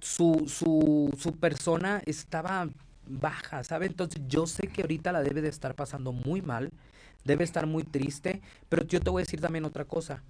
su, 0.00 0.46
su, 0.48 1.16
su 1.16 1.36
persona 1.36 2.02
estaba 2.06 2.68
baja, 3.06 3.62
¿sabe? 3.62 3.86
Entonces 3.86 4.20
yo 4.26 4.48
sé 4.48 4.66
que 4.66 4.82
ahorita 4.82 5.12
la 5.12 5.22
debe 5.22 5.42
de 5.42 5.48
estar 5.48 5.76
pasando 5.76 6.10
muy 6.10 6.42
mal 6.42 6.72
debe 7.24 7.44
estar 7.44 7.66
muy 7.66 7.84
triste, 7.84 8.40
pero 8.68 8.84
yo 8.84 9.00
te 9.00 9.10
voy 9.10 9.22
a 9.22 9.24
decir 9.24 9.40
también 9.40 9.64
otra 9.64 9.84
cosa. 9.84 10.22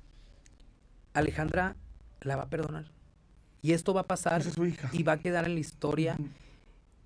Alejandra 1.14 1.76
la 2.20 2.36
va 2.36 2.44
a 2.44 2.48
perdonar. 2.48 2.86
Y 3.62 3.72
esto 3.72 3.92
va 3.92 4.02
a 4.02 4.06
pasar 4.06 4.42
y 4.92 5.02
va 5.02 5.12
a 5.12 5.18
quedar 5.18 5.44
en 5.44 5.54
la 5.54 5.60
historia 5.60 6.16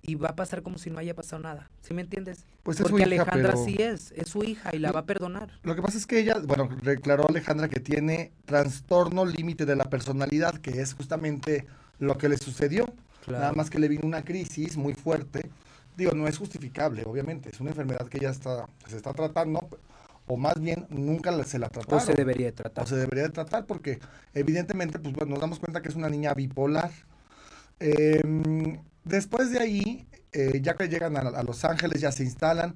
y 0.01 0.15
va 0.15 0.29
a 0.29 0.35
pasar 0.35 0.61
como 0.61 0.77
si 0.77 0.89
no 0.89 0.99
haya 0.99 1.15
pasado 1.15 1.41
nada. 1.41 1.69
¿Sí 1.81 1.93
me 1.93 2.01
entiendes? 2.01 2.45
Pues 2.63 2.79
es 2.79 2.83
Porque 2.83 3.05
su 3.05 3.13
hija, 3.13 3.23
Alejandra 3.23 3.57
sí 3.57 3.75
es, 3.79 4.11
es 4.15 4.29
su 4.29 4.43
hija 4.43 4.73
y 4.73 4.79
la 4.79 4.91
va 4.91 5.01
a 5.01 5.05
perdonar. 5.05 5.59
Lo 5.63 5.75
que 5.75 5.81
pasa 5.81 5.97
es 5.97 6.05
que 6.05 6.19
ella, 6.19 6.39
bueno, 6.45 6.69
declaró 6.83 7.27
Alejandra 7.27 7.67
que 7.67 7.79
tiene 7.79 8.31
trastorno 8.45 9.25
límite 9.25 9.65
de 9.65 9.75
la 9.75 9.85
personalidad, 9.85 10.55
que 10.59 10.81
es 10.81 10.93
justamente 10.93 11.65
lo 11.99 12.17
que 12.17 12.29
le 12.29 12.37
sucedió. 12.37 12.93
Nada 13.27 13.53
más 13.53 13.71
que 13.71 13.79
le 13.79 13.87
vino 13.87 14.05
una 14.05 14.23
crisis 14.23 14.77
muy 14.77 14.93
fuerte 14.93 15.49
digo, 15.95 16.11
no 16.13 16.27
es 16.27 16.37
justificable, 16.37 17.03
obviamente, 17.05 17.49
es 17.49 17.59
una 17.59 17.71
enfermedad 17.71 18.07
que 18.07 18.19
ya 18.19 18.29
está, 18.29 18.67
se 18.87 18.97
está 18.97 19.13
tratando, 19.13 19.69
o 20.27 20.37
más 20.37 20.59
bien 20.59 20.87
nunca 20.89 21.31
se 21.43 21.59
la 21.59 21.69
trató. 21.69 21.95
O 21.95 21.99
se 21.99 22.13
debería 22.13 22.53
tratar. 22.53 22.83
O 22.83 22.87
se 22.87 22.95
debería 22.95 23.29
tratar 23.29 23.65
porque 23.65 23.99
evidentemente 24.33 24.99
pues 24.99 25.13
bueno, 25.13 25.31
nos 25.31 25.41
damos 25.41 25.59
cuenta 25.59 25.81
que 25.81 25.89
es 25.89 25.95
una 25.95 26.09
niña 26.09 26.33
bipolar. 26.33 26.91
Em, 27.79 28.79
después 29.03 29.51
de 29.51 29.59
ahí, 29.59 30.07
eh, 30.31 30.59
ya 30.61 30.75
que 30.75 30.87
llegan 30.87 31.17
a, 31.17 31.43
Los 31.43 31.63
Ángeles, 31.65 32.01
ya 32.01 32.11
se 32.11 32.23
instalan, 32.23 32.75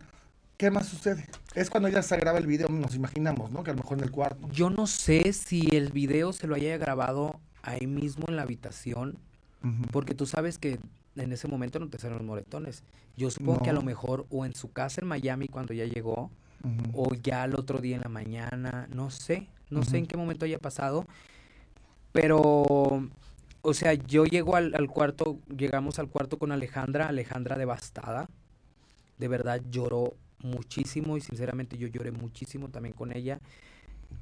¿qué 0.57 0.69
más 0.69 0.87
sucede? 0.87 1.25
Es 1.55 1.69
cuando 1.69 1.89
ya 1.89 2.03
se 2.03 2.17
graba 2.17 2.37
el 2.37 2.47
video, 2.47 2.69
nos 2.69 2.95
imaginamos, 2.95 3.51
¿no? 3.51 3.63
Que 3.63 3.71
a 3.71 3.73
lo 3.73 3.81
mejor 3.81 3.97
en 3.97 4.03
el 4.03 4.11
cuarto. 4.11 4.47
Yo 4.51 4.69
no 4.69 4.85
sé 4.87 5.33
si 5.33 5.67
el 5.71 5.91
video 5.91 6.33
se 6.33 6.47
lo 6.47 6.55
haya 6.55 6.77
grabado 6.77 7.39
ahí 7.63 7.87
mismo 7.87 8.25
en 8.27 8.35
la 8.35 8.43
habitación, 8.43 9.17
porque 9.91 10.13
tú 10.13 10.25
sabes 10.25 10.57
que 10.57 10.79
en 11.15 11.31
ese 11.33 11.47
momento 11.47 11.79
no 11.79 11.89
te 11.89 11.97
salen 11.97 12.17
los 12.17 12.25
moretones. 12.25 12.83
Yo 13.17 13.29
supongo 13.29 13.61
que 13.61 13.69
a 13.69 13.73
lo 13.73 13.81
mejor 13.81 14.25
o 14.29 14.45
en 14.45 14.55
su 14.55 14.71
casa 14.71 15.01
en 15.01 15.07
Miami 15.07 15.47
cuando 15.47 15.73
ya 15.73 15.85
llegó, 15.85 16.31
o 16.93 17.13
ya 17.15 17.45
el 17.45 17.55
otro 17.55 17.79
día 17.79 17.95
en 17.95 18.01
la 18.01 18.09
mañana, 18.09 18.87
no 18.93 19.09
sé, 19.09 19.47
no 19.69 19.83
sé 19.83 19.97
en 19.97 20.07
qué 20.07 20.17
momento 20.17 20.45
haya 20.45 20.59
pasado, 20.59 21.05
pero, 22.11 22.43
o 23.61 23.73
sea, 23.73 23.93
yo 23.93 24.25
llego 24.25 24.55
al, 24.55 24.75
al, 24.75 24.87
cuarto, 24.87 25.39
llegamos 25.55 25.99
al 25.99 26.09
cuarto 26.09 26.37
con 26.37 26.51
Alejandra, 26.51 27.07
Alejandra 27.07 27.57
devastada, 27.57 28.29
de 29.17 29.27
verdad 29.27 29.61
lloró 29.69 30.15
muchísimo 30.39 31.17
y 31.17 31.21
sinceramente 31.21 31.77
yo 31.77 31.87
lloré 31.87 32.11
muchísimo 32.11 32.69
también 32.69 32.93
con 32.93 33.15
ella. 33.15 33.39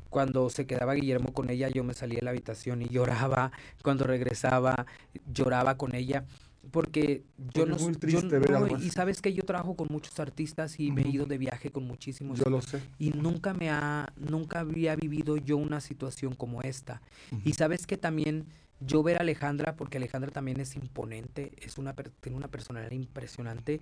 Cuando 0.10 0.50
se 0.50 0.66
quedaba 0.66 0.94
Guillermo 0.94 1.34
con 1.34 1.50
ella, 1.50 1.70
yo 1.70 1.84
me 1.84 1.94
salía 1.94 2.20
de 2.20 2.26
la 2.26 2.32
habitación 2.32 2.82
y 2.82 2.90
lloraba. 2.90 3.52
Cuando 3.84 4.06
regresaba, 4.06 4.86
lloraba 5.32 5.78
con 5.78 5.96
ella 5.96 6.26
porque 6.72 7.24
yo 7.54 7.66
no, 7.66 7.78
yo, 7.78 8.78
y 8.78 8.90
sabes 8.90 9.22
que 9.22 9.34
yo 9.34 9.44
trabajo 9.44 9.76
con 9.76 9.88
muchos 9.90 10.20
artistas 10.20 10.80
y 10.80 10.92
me 10.92 11.04
he 11.04 11.10
ido 11.10 11.26
de 11.26 11.38
viaje 11.38 11.72
con 11.72 11.86
muchísimos 11.86 12.40
yo 12.40 12.50
lo 12.50 12.62
sé. 12.62 12.82
y 13.00 13.12
nunca 13.12 13.54
me 13.54 13.70
ha 13.70 14.12
nunca 14.16 14.60
había 14.60 14.96
vivido 14.96 15.38
yo 15.38 15.58
una 15.58 15.82
situación 15.82 16.36
como 16.36 16.62
esta. 16.62 17.02
Y 17.44 17.54
sabes 17.54 17.88
que 17.88 17.98
también 17.98 18.46
yo 18.80 19.04
ver 19.04 19.18
a 19.18 19.22
Alejandra 19.22 19.76
porque 19.76 19.98
Alejandra 19.98 20.32
también 20.32 20.60
es 20.60 20.76
imponente 20.76 21.52
es 21.58 21.78
una 21.78 21.94
tiene 21.94 22.38
una 22.38 22.48
personalidad 22.48 22.92
impresionante 22.92 23.82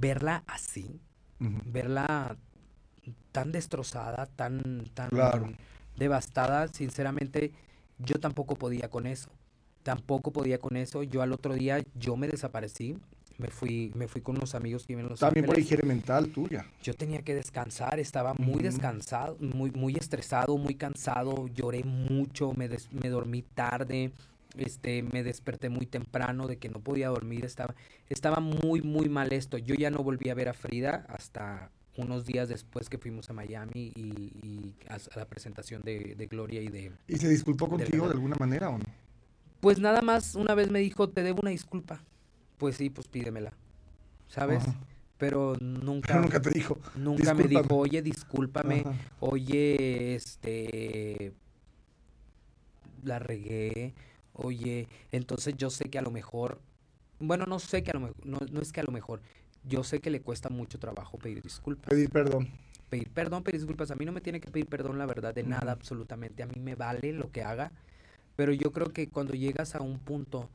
verla 0.00 0.44
así 0.46 1.00
verla 1.38 2.36
tan 3.32 3.52
destrozada 3.52 4.26
tan 4.26 4.84
tan 4.94 5.10
devastada 5.96 6.68
sinceramente 6.68 7.52
yo 7.98 8.20
tampoco 8.20 8.54
podía 8.54 8.88
con 8.88 9.06
eso 9.06 9.30
tampoco 9.82 10.32
podía 10.32 10.58
con 10.58 10.76
eso. 10.76 11.02
Yo 11.02 11.22
al 11.22 11.32
otro 11.32 11.54
día, 11.54 11.82
yo 11.94 12.16
me 12.16 12.28
desaparecí. 12.28 12.96
Me 13.38 13.48
fui, 13.48 13.92
me 13.94 14.08
fui 14.08 14.20
con 14.20 14.36
unos 14.36 14.56
amigos 14.56 14.84
que 14.84 14.94
viven 14.94 15.08
los 15.08 15.20
También 15.20 15.46
por 15.46 15.56
higiene 15.56 15.84
mental 15.84 16.28
tuya. 16.30 16.66
Yo 16.82 16.94
tenía 16.94 17.22
que 17.22 17.36
descansar, 17.36 18.00
estaba 18.00 18.34
muy 18.34 18.60
descansado, 18.60 19.36
muy, 19.38 19.70
muy 19.70 19.94
estresado, 19.94 20.58
muy 20.58 20.74
cansado, 20.74 21.46
lloré 21.46 21.84
mucho, 21.84 22.52
me, 22.54 22.68
me 22.90 23.08
dormí 23.08 23.42
tarde, 23.42 24.10
este, 24.56 25.04
me 25.04 25.22
desperté 25.22 25.68
muy 25.68 25.86
temprano 25.86 26.48
de 26.48 26.56
que 26.56 26.68
no 26.68 26.80
podía 26.80 27.08
dormir, 27.08 27.44
estaba, 27.44 27.76
estaba 28.08 28.40
muy, 28.40 28.82
muy 28.82 29.08
mal 29.08 29.32
esto. 29.32 29.56
Yo 29.56 29.76
ya 29.76 29.90
no 29.90 30.02
volví 30.02 30.30
a 30.30 30.34
ver 30.34 30.48
a 30.48 30.52
Frida 30.54 31.06
hasta 31.08 31.70
unos 31.96 32.24
días 32.24 32.48
después 32.48 32.88
que 32.88 32.98
fuimos 32.98 33.28
a 33.30 33.32
Miami 33.32 33.92
y, 33.94 34.74
a, 34.88 34.98
la 35.16 35.26
presentación 35.26 35.82
de, 35.82 36.28
Gloria 36.30 36.62
y 36.62 36.68
de... 36.68 36.92
¿Y 37.06 37.16
se 37.16 37.28
disculpó 37.28 37.68
contigo 37.68 38.06
de 38.06 38.14
alguna 38.14 38.36
manera 38.36 38.70
o 38.70 38.78
no? 38.78 38.84
Pues 39.60 39.78
nada 39.78 40.02
más 40.02 40.34
una 40.34 40.54
vez 40.54 40.70
me 40.70 40.78
dijo, 40.78 41.08
te 41.08 41.22
debo 41.22 41.40
una 41.42 41.50
disculpa. 41.50 42.00
Pues 42.58 42.76
sí, 42.76 42.90
pues 42.90 43.08
pídemela. 43.08 43.52
¿Sabes? 44.28 44.62
pero 45.18 45.56
nunca, 45.60 46.18
nunca 46.20 46.40
te 46.40 46.50
dijo. 46.50 46.78
Nunca 46.94 47.34
me 47.34 47.44
dijo, 47.44 47.76
oye, 47.76 48.00
discúlpame, 48.02 48.84
oye, 49.18 50.14
este, 50.14 51.32
la 53.02 53.18
regué, 53.18 53.94
oye, 54.32 54.86
entonces 55.10 55.56
yo 55.56 55.70
sé 55.70 55.90
que 55.90 55.98
a 55.98 56.02
lo 56.02 56.12
mejor, 56.12 56.60
bueno, 57.18 57.46
no 57.46 57.58
sé 57.58 57.82
que 57.82 57.90
a 57.90 57.94
lo 57.94 58.00
mejor, 58.00 58.16
no, 58.24 58.38
no 58.50 58.60
es 58.60 58.72
que 58.72 58.80
a 58.80 58.84
lo 58.84 58.92
mejor, 58.92 59.20
yo 59.64 59.82
sé 59.82 59.98
que 59.98 60.10
le 60.10 60.20
cuesta 60.20 60.48
mucho 60.50 60.78
trabajo 60.78 61.18
pedir 61.18 61.42
disculpas. 61.42 61.90
Pedir 61.90 62.10
perdón. 62.10 62.48
Pedir 62.88 63.10
perdón, 63.10 63.42
pedir 63.42 63.60
disculpas. 63.60 63.90
A 63.90 63.96
mí 63.96 64.04
no 64.06 64.12
me 64.12 64.20
tiene 64.20 64.40
que 64.40 64.50
pedir 64.50 64.66
perdón, 64.66 64.98
la 64.98 65.04
verdad, 65.04 65.34
de 65.34 65.42
nada, 65.42 65.72
absolutamente. 65.72 66.42
A 66.42 66.46
mí 66.46 66.58
me 66.60 66.74
vale 66.74 67.12
lo 67.12 67.30
que 67.30 67.42
haga. 67.42 67.72
Pero 68.38 68.52
yo 68.52 68.70
creo 68.70 68.92
que 68.92 69.08
cuando 69.08 69.34
llegas 69.34 69.74
a 69.74 69.80
un 69.80 69.98
punto 69.98 70.48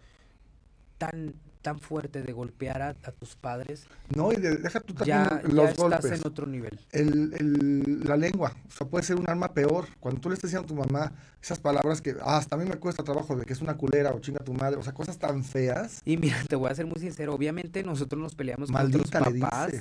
tan 0.97 1.33
tan 1.61 1.79
fuerte 1.79 2.21
de 2.21 2.31
golpear 2.31 2.81
a, 2.81 2.93
tus 2.93 3.35
padres. 3.35 3.87
No, 4.15 4.31
y 4.31 4.35
deja 4.35 4.79
tú 4.79 4.93
también 4.93 5.17
ya, 5.17 5.41
los 5.43 5.75
ya 5.75 5.95
estás 5.95 6.05
en 6.05 6.27
otro 6.27 6.45
nivel. 6.45 6.79
El, 6.91 7.33
el, 7.33 8.03
la 8.05 8.15
lengua, 8.15 8.53
o 8.67 8.71
sea, 8.71 8.87
puede 8.87 9.03
ser 9.03 9.17
un 9.17 9.29
arma 9.29 9.53
peor. 9.53 9.87
Cuando 9.99 10.21
tú 10.21 10.29
le 10.29 10.35
estás 10.35 10.51
diciendo 10.51 10.65
a 10.65 10.67
tu 10.67 10.75
mamá 10.75 11.11
esas 11.41 11.59
palabras 11.59 12.01
que 12.01 12.15
ah, 12.21 12.37
hasta 12.37 12.55
a 12.55 12.59
mí 12.59 12.65
me 12.65 12.75
cuesta 12.75 13.03
trabajo, 13.03 13.35
de 13.35 13.45
que 13.45 13.51
es 13.51 13.61
una 13.61 13.75
culera 13.75 14.11
o 14.11 14.19
chinga 14.19 14.39
tu 14.39 14.53
madre, 14.53 14.77
o 14.77 14.83
sea, 14.83 14.93
cosas 14.93 15.17
tan 15.17 15.43
feas. 15.43 16.01
Y 16.05 16.15
mira, 16.15 16.37
te 16.47 16.55
voy 16.55 16.69
a 16.69 16.75
ser 16.75 16.85
muy 16.85 17.01
sincero, 17.01 17.33
obviamente 17.33 17.83
nosotros 17.83 18.21
nos 18.21 18.33
peleamos 18.33 18.71
con 18.71 18.91
nuestros 18.91 19.11
papás 19.11 19.73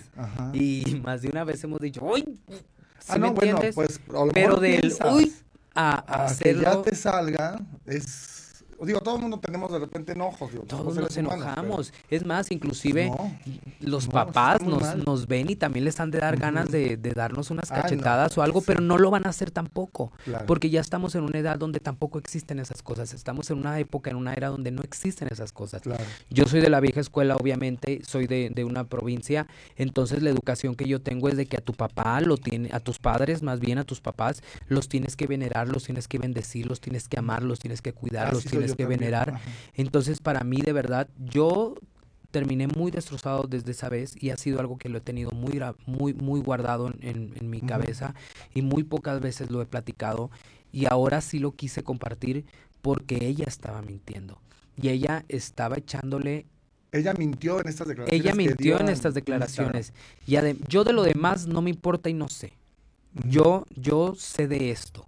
y 0.53 1.01
más 1.05 1.23
de 1.23 1.29
una 1.29 1.45
vez 1.45 1.62
hemos 1.62 1.81
dicho, 1.81 2.01
¡uy! 2.05 2.38
ah, 3.09 3.19
no, 3.19 3.33
bueno, 3.33 3.61
pues, 3.75 4.01
pero 4.33 4.57
del 4.59 4.93
uy 5.12 5.33
a, 5.75 6.27
a, 6.27 6.37
que 6.37 6.55
ya 6.59 6.83
te 6.83 6.95
salga 6.95 7.59
es 7.87 8.42
digo, 8.87 9.01
todo 9.01 9.16
el 9.16 9.23
mundo 9.23 9.38
tenemos 9.38 9.71
de 9.73 9.79
repente 9.79 10.12
enojos. 10.12 10.51
Todos 10.66 10.97
nos 10.97 11.16
enojamos. 11.16 11.92
Es 12.11 12.25
más, 12.25 12.51
inclusive 12.51 13.12
los 13.81 14.07
papás 14.07 14.62
nos, 14.62 14.97
nos, 14.97 15.27
ven 15.27 15.51
y 15.51 15.57
también 15.57 15.85
les 15.85 16.01
han 16.01 16.11
de 16.11 16.18
dar 16.18 16.37
ganas 16.37 16.71
de, 16.71 16.97
darnos 16.97 17.51
unas 17.51 17.68
cachetadas 17.71 18.37
o 18.38 18.42
algo, 18.42 18.61
pero 18.61 18.81
no 18.81 18.99
lo 18.99 19.11
van 19.11 19.27
a 19.27 19.31
hacer 19.31 19.51
tampoco. 19.51 20.12
Porque 20.47 20.71
ya 20.71 20.81
estamos 20.81 21.14
en 21.14 21.25
una 21.25 21.38
edad 21.38 21.59
donde 21.59 21.81
tampoco 21.81 22.18
existen 22.18 22.59
esas 22.59 22.83
cosas. 22.83 23.14
Estamos 23.14 23.51
en 23.51 23.59
una 23.59 23.79
época, 23.79 24.11
en 24.11 24.16
una 24.16 24.35
era 24.35 24.49
donde 24.49 24.71
no 24.71 24.83
existen 24.83 25.29
esas 25.31 25.53
cosas. 25.53 25.83
Yo 26.31 26.47
soy 26.47 26.61
de 26.61 26.71
la 26.71 26.81
vieja 26.81 27.01
escuela, 27.01 27.37
obviamente, 27.37 28.03
soy 28.05 28.27
de, 28.27 28.51
de 28.51 28.64
una 28.64 28.85
provincia, 28.85 29.47
entonces 29.77 30.23
la 30.23 30.31
educación 30.31 30.75
que 30.75 30.87
yo 30.87 31.01
tengo 31.01 31.29
es 31.29 31.37
de 31.37 31.47
que 31.47 31.57
a 31.57 31.61
tu 31.61 31.73
papá 31.73 32.21
lo 32.21 32.37
tiene, 32.37 32.71
a 32.73 32.81
tus 32.81 32.99
padres, 32.99 33.42
más 33.42 33.61
bien 33.61 33.79
a 33.79 33.85
tus 33.85 34.01
papás, 34.01 34.42
los 34.68 34.88
tienes 34.88 35.16
que 35.16 35.27
venerar, 35.27 35.68
los 35.68 35.85
tienes 35.85 36.09
que 36.09 36.18
bendecir, 36.18 36.66
los 36.66 36.81
tienes 36.81 37.09
que 37.09 37.18
amar, 37.18 37.42
los 37.42 37.59
tienes 37.59 37.83
que 37.83 37.92
cuidar, 37.92 38.33
los 38.33 38.45
tienes 38.45 38.72
que 38.75 38.87
venerar. 38.87 39.41
Entonces, 39.75 40.21
para 40.21 40.45
mí, 40.45 40.61
de 40.61 40.73
verdad, 40.73 41.09
yo 41.19 41.75
terminé 42.33 42.67
muy 42.67 42.91
destrozado 42.91 43.45
desde 43.45 43.71
esa 43.71 43.89
vez 43.89 44.15
y 44.21 44.31
ha 44.31 44.37
sido 44.37 44.59
algo 44.59 44.79
que 44.79 44.89
lo 44.89 44.99
he 44.99 45.01
tenido 45.01 45.31
muy, 45.31 45.61
muy, 45.87 46.15
muy 46.15 46.41
guardado 46.41 46.93
en, 47.01 47.49
mi 47.49 47.61
cabeza 47.61 48.15
y 48.53 48.63
muy 48.63 48.83
pocas 48.83 49.21
veces 49.21 49.51
lo 49.51 49.63
he 49.63 49.67
platicado 49.67 50.31
y 50.73 50.87
ahora 50.87 51.21
sí 51.21 51.39
lo 51.39 51.53
quise 51.53 51.85
compartir 51.85 52.47
porque 52.81 53.27
ella 53.27 53.45
estaba 53.47 53.83
mintiendo 53.83 54.41
y 54.77 54.89
ella 54.89 55.25
estaba 55.29 55.77
echándole 55.77 56.47
ella 56.91 57.15
mintió 57.15 57.59
en 57.59 57.69
estas 57.69 57.89
declaraciones. 57.89 58.21
Ella 58.21 58.35
mintió 58.35 58.79
en 58.79 58.91
estas 58.91 59.15
declaraciones. 59.15 59.95
Y 60.27 60.37
yo 60.69 60.85
de 60.85 60.93
lo 60.93 61.03
demás 61.03 61.47
no 61.47 61.63
me 61.63 61.71
importa 61.71 62.11
y 62.11 62.13
no 62.13 62.29
sé. 62.29 62.53
Yo, 63.27 63.65
yo 63.75 64.15
sé 64.15 64.47
de 64.47 64.71
esto 64.71 65.07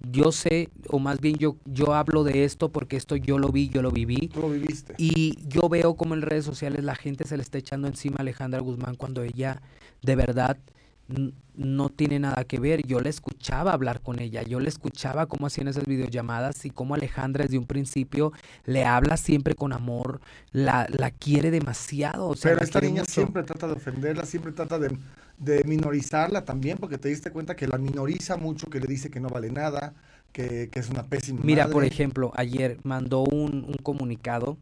yo 0.00 0.32
sé, 0.32 0.68
o 0.88 0.98
más 0.98 1.20
bien 1.20 1.36
yo, 1.36 1.56
yo 1.64 1.94
hablo 1.94 2.24
de 2.24 2.44
esto 2.44 2.70
porque 2.70 2.96
esto 2.96 3.16
yo 3.16 3.38
lo 3.38 3.48
vi, 3.48 3.68
yo 3.68 3.82
lo 3.82 3.90
viví. 3.90 4.30
lo 4.34 4.50
viviste. 4.50 4.94
Y 4.98 5.38
yo 5.48 5.68
veo 5.68 5.94
como 5.94 6.14
en 6.14 6.22
redes 6.22 6.44
sociales 6.44 6.84
la 6.84 6.94
gente 6.94 7.24
se 7.24 7.36
le 7.36 7.42
está 7.42 7.58
echando 7.58 7.88
encima 7.88 8.16
a 8.18 8.22
Alejandra 8.22 8.60
Guzmán 8.60 8.94
cuando 8.96 9.22
ella 9.22 9.62
de 10.02 10.16
verdad 10.16 10.58
no 11.08 11.88
tiene 11.88 12.18
nada 12.18 12.44
que 12.44 12.58
ver. 12.58 12.86
Yo 12.86 13.00
le 13.00 13.08
escuchaba 13.08 13.72
hablar 13.72 14.00
con 14.00 14.20
ella, 14.20 14.42
yo 14.42 14.60
le 14.60 14.68
escuchaba 14.68 15.26
cómo 15.26 15.46
hacían 15.46 15.68
esas 15.68 15.86
videollamadas 15.86 16.64
y 16.64 16.70
cómo 16.70 16.94
Alejandra 16.94 17.44
desde 17.44 17.58
un 17.58 17.66
principio 17.66 18.32
le 18.64 18.84
habla 18.84 19.16
siempre 19.16 19.54
con 19.54 19.72
amor, 19.72 20.20
la, 20.52 20.86
la 20.90 21.10
quiere 21.10 21.50
demasiado. 21.50 22.34
Pero 22.42 22.60
esta 22.60 22.80
niña 22.80 23.04
siempre 23.04 23.42
trata 23.42 23.66
de 23.66 23.74
ofenderla, 23.74 24.24
siempre 24.24 24.52
trata 24.52 24.78
de, 24.78 24.96
de, 25.38 25.64
minorizarla 25.64 26.44
también, 26.44 26.78
porque 26.78 26.98
te 26.98 27.08
diste 27.08 27.30
cuenta 27.30 27.56
que 27.56 27.66
la 27.66 27.78
minoriza 27.78 28.36
mucho, 28.36 28.68
que 28.68 28.80
le 28.80 28.86
dice 28.86 29.10
que 29.10 29.20
no 29.20 29.28
vale 29.28 29.50
nada. 29.50 29.94
Que, 30.32 30.68
que 30.68 30.80
es 30.80 30.90
una 30.90 31.02
pésima. 31.02 31.40
Mira, 31.42 31.66
por 31.68 31.82
ejemplo, 31.82 32.30
ayer 32.34 32.78
mandó 32.82 33.22
un, 33.22 33.64
un 33.64 33.76
comunicado 33.82 34.58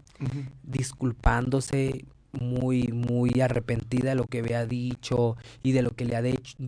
disculpándose 0.62 2.04
muy, 2.40 2.88
muy 2.88 3.40
arrepentida 3.40 4.10
de 4.10 4.14
lo 4.14 4.24
que 4.24 4.40
había 4.40 4.66
dicho 4.66 5.36
y 5.62 5.72
de 5.72 5.82
lo 5.82 5.90
que 5.90 6.04
le 6.04 6.16
ha, 6.16 6.22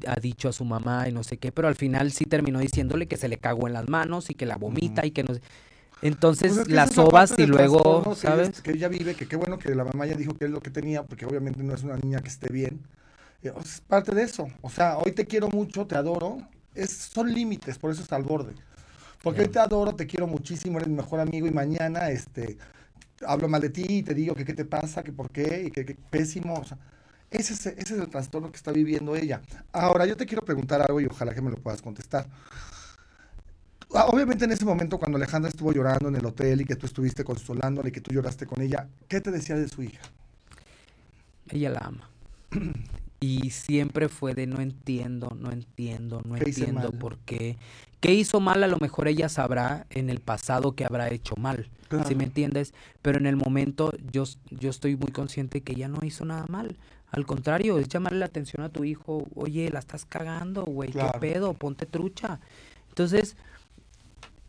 ha, 0.07 0.20
dicho 0.20 0.48
a 0.48 0.52
su 0.52 0.64
mamá 0.64 1.09
y 1.09 1.12
no 1.12 1.22
sé 1.22 1.37
qué, 1.37 1.52
pero 1.52 1.68
al 1.68 1.74
final 1.74 2.11
sí 2.12 2.24
terminó 2.24 2.59
diciéndole 2.59 3.07
que 3.07 3.16
se 3.16 3.29
le 3.29 3.38
cagó 3.38 3.66
en 3.66 3.74
las 3.74 3.88
manos 3.88 4.31
y 4.31 4.35
que 4.35 4.46
la 4.46 4.57
vomita 4.57 5.05
y 5.05 5.11
que 5.11 5.22
no 5.22 5.35
Entonces 6.02 6.52
pues 6.55 6.68
las 6.68 6.92
sobas 6.92 7.35
y 7.38 7.46
luego, 7.46 8.14
¿sabes? 8.14 8.61
Que 8.62 8.72
ella 8.72 8.88
vive, 8.88 9.14
que 9.14 9.26
qué 9.26 9.37
bueno 9.37 9.59
que 9.59 9.74
la 9.74 9.85
mamá 9.85 10.07
ya 10.07 10.16
dijo 10.16 10.35
que 10.35 10.46
es 10.46 10.50
lo 10.50 10.61
que 10.61 10.70
tenía, 10.70 11.02
porque 11.02 11.26
obviamente 11.26 11.62
no 11.62 11.74
es 11.74 11.83
una 11.83 11.96
niña 11.96 12.20
que 12.20 12.29
esté 12.29 12.52
bien. 12.52 12.81
Eh, 13.42 13.52
es 13.61 13.81
parte 13.87 14.14
de 14.14 14.22
eso. 14.22 14.48
O 14.62 14.70
sea, 14.70 14.98
hoy 14.98 15.12
te 15.12 15.26
quiero 15.26 15.48
mucho, 15.48 15.87
te 15.87 15.94
adoro. 15.94 16.38
Es, 16.74 16.90
son 16.90 17.33
límites, 17.33 17.79
por 17.79 17.90
eso 17.90 18.02
está 18.02 18.16
al 18.16 18.22
borde. 18.22 18.55
Porque 19.22 19.42
hoy 19.42 19.48
te 19.48 19.59
adoro, 19.59 19.94
te 19.94 20.07
quiero 20.07 20.26
muchísimo, 20.26 20.79
eres 20.79 20.88
mi 20.88 20.96
mejor 20.96 21.20
amigo 21.20 21.46
y 21.46 21.50
mañana, 21.50 22.11
este, 22.11 22.59
hablo 23.26 23.48
mal 23.48 23.61
de 23.61 23.70
ti 23.70 23.85
y 23.88 24.02
te 24.02 24.14
digo 24.14 24.35
que 24.35 24.44
qué 24.44 24.55
te 24.55 24.64
pasa, 24.64 25.02
que 25.02 25.12
por 25.12 25.31
qué, 25.31 25.64
y 25.66 25.70
que, 25.70 25.96
pésimo. 26.11 26.55
O 26.55 26.64
sea, 26.64 26.79
ese 27.31 27.55
es, 27.55 27.66
ese 27.66 27.94
es 27.94 28.00
el 28.00 28.09
trastorno 28.09 28.50
que 28.50 28.57
está 28.57 28.72
viviendo 28.72 29.16
ella. 29.16 29.40
Ahora, 29.72 30.07
yo 30.07 30.16
te 30.16 30.26
quiero 30.26 30.44
preguntar 30.44 30.83
algo 30.83 31.00
y 31.00 31.07
ojalá 31.07 31.35
que 31.35 31.40
me 31.40 31.50
lo 31.50 31.57
puedas 31.57 31.83
contestar. 31.83 32.26
Ah, 33.94 34.07
obviamente 34.07 34.44
en 34.44 34.52
ese 34.52 34.64
momento 34.64 34.98
cuando 34.98 35.16
Alejandra 35.16 35.48
estuvo 35.48 35.72
llorando 35.72 36.09
en 36.09 36.16
el 36.16 36.26
hotel 36.26 36.61
y 36.61 36.64
que 36.64 36.74
tú 36.74 36.87
estuviste 36.87 37.22
consolándola 37.22 37.88
y 37.88 37.92
que 37.92 38.00
tú 38.00 38.12
lloraste 38.12 38.44
con 38.44 38.61
ella, 38.61 38.88
¿qué 39.09 39.20
te 39.20 39.31
decía 39.31 39.57
de 39.57 39.68
su 39.68 39.83
hija? 39.83 40.02
Ella 41.48 41.70
la 41.70 41.79
ama. 41.79 42.11
y 43.20 43.50
siempre 43.50 44.09
fue 44.09 44.35
de 44.35 44.46
no 44.46 44.61
entiendo, 44.61 45.37
no 45.38 45.50
entiendo, 45.50 46.20
no 46.24 46.37
entiendo 46.37 46.92
por 46.92 47.18
qué. 47.18 47.57
¿Qué 48.00 48.12
hizo 48.14 48.40
mal? 48.40 48.62
A 48.62 48.66
lo 48.66 48.79
mejor 48.79 49.09
ella 49.09 49.29
sabrá 49.29 49.87
en 49.90 50.11
el 50.11 50.20
pasado 50.20 50.72
que 50.72 50.85
habrá 50.85 51.09
hecho 51.11 51.35
mal, 51.37 51.68
si 52.07 52.14
me 52.14 52.24
entiendes? 52.24 52.74
Pero 53.02 53.18
en 53.18 53.26
el 53.26 53.37
momento 53.37 53.92
yo, 54.12 54.24
yo 54.50 54.70
estoy 54.70 54.96
muy 54.96 55.11
consciente 55.12 55.62
que 55.62 55.72
ella 55.72 55.88
no 55.88 56.05
hizo 56.05 56.24
nada 56.24 56.44
mal. 56.48 56.76
Al 57.11 57.24
contrario, 57.24 57.79
es 57.79 57.88
llamarle 57.88 58.18
la 58.18 58.26
atención 58.26 58.62
a 58.62 58.68
tu 58.68 58.85
hijo, 58.85 59.26
oye, 59.35 59.70
la 59.70 59.79
estás 59.79 60.05
cagando, 60.05 60.64
güey, 60.64 60.90
qué 60.90 61.07
pedo, 61.20 61.55
ponte 61.55 61.87
trucha. 61.87 62.40
Entonces, 62.88 63.37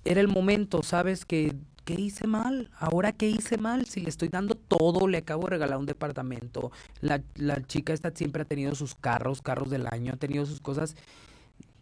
era 0.04 0.20
el 0.20 0.28
momento, 0.28 0.84
¿sabes? 0.84 1.24
Que 1.24 1.54
¿qué 1.88 1.94
hice 1.94 2.28
mal? 2.28 2.70
¿Ahora 2.78 3.14
qué 3.14 3.30
hice 3.30 3.58
mal? 3.58 3.86
Si 3.86 4.02
le 4.02 4.10
estoy 4.10 4.28
dando 4.28 4.56
todo, 4.56 5.08
le 5.08 5.20
acabo 5.20 5.44
de 5.44 5.52
regalar 5.52 5.78
un 5.78 5.86
departamento. 5.86 6.70
La, 7.00 7.24
la 7.36 7.66
chica 7.66 7.94
esta 7.94 8.12
siempre 8.12 8.42
ha 8.42 8.46
tenido 8.46 8.76
sus 8.76 8.94
carros, 8.94 9.42
carros 9.42 9.70
del 9.70 9.88
año, 9.88 10.12
ha 10.12 10.18
tenido 10.18 10.46
sus 10.46 10.60
cosas. 10.60 10.98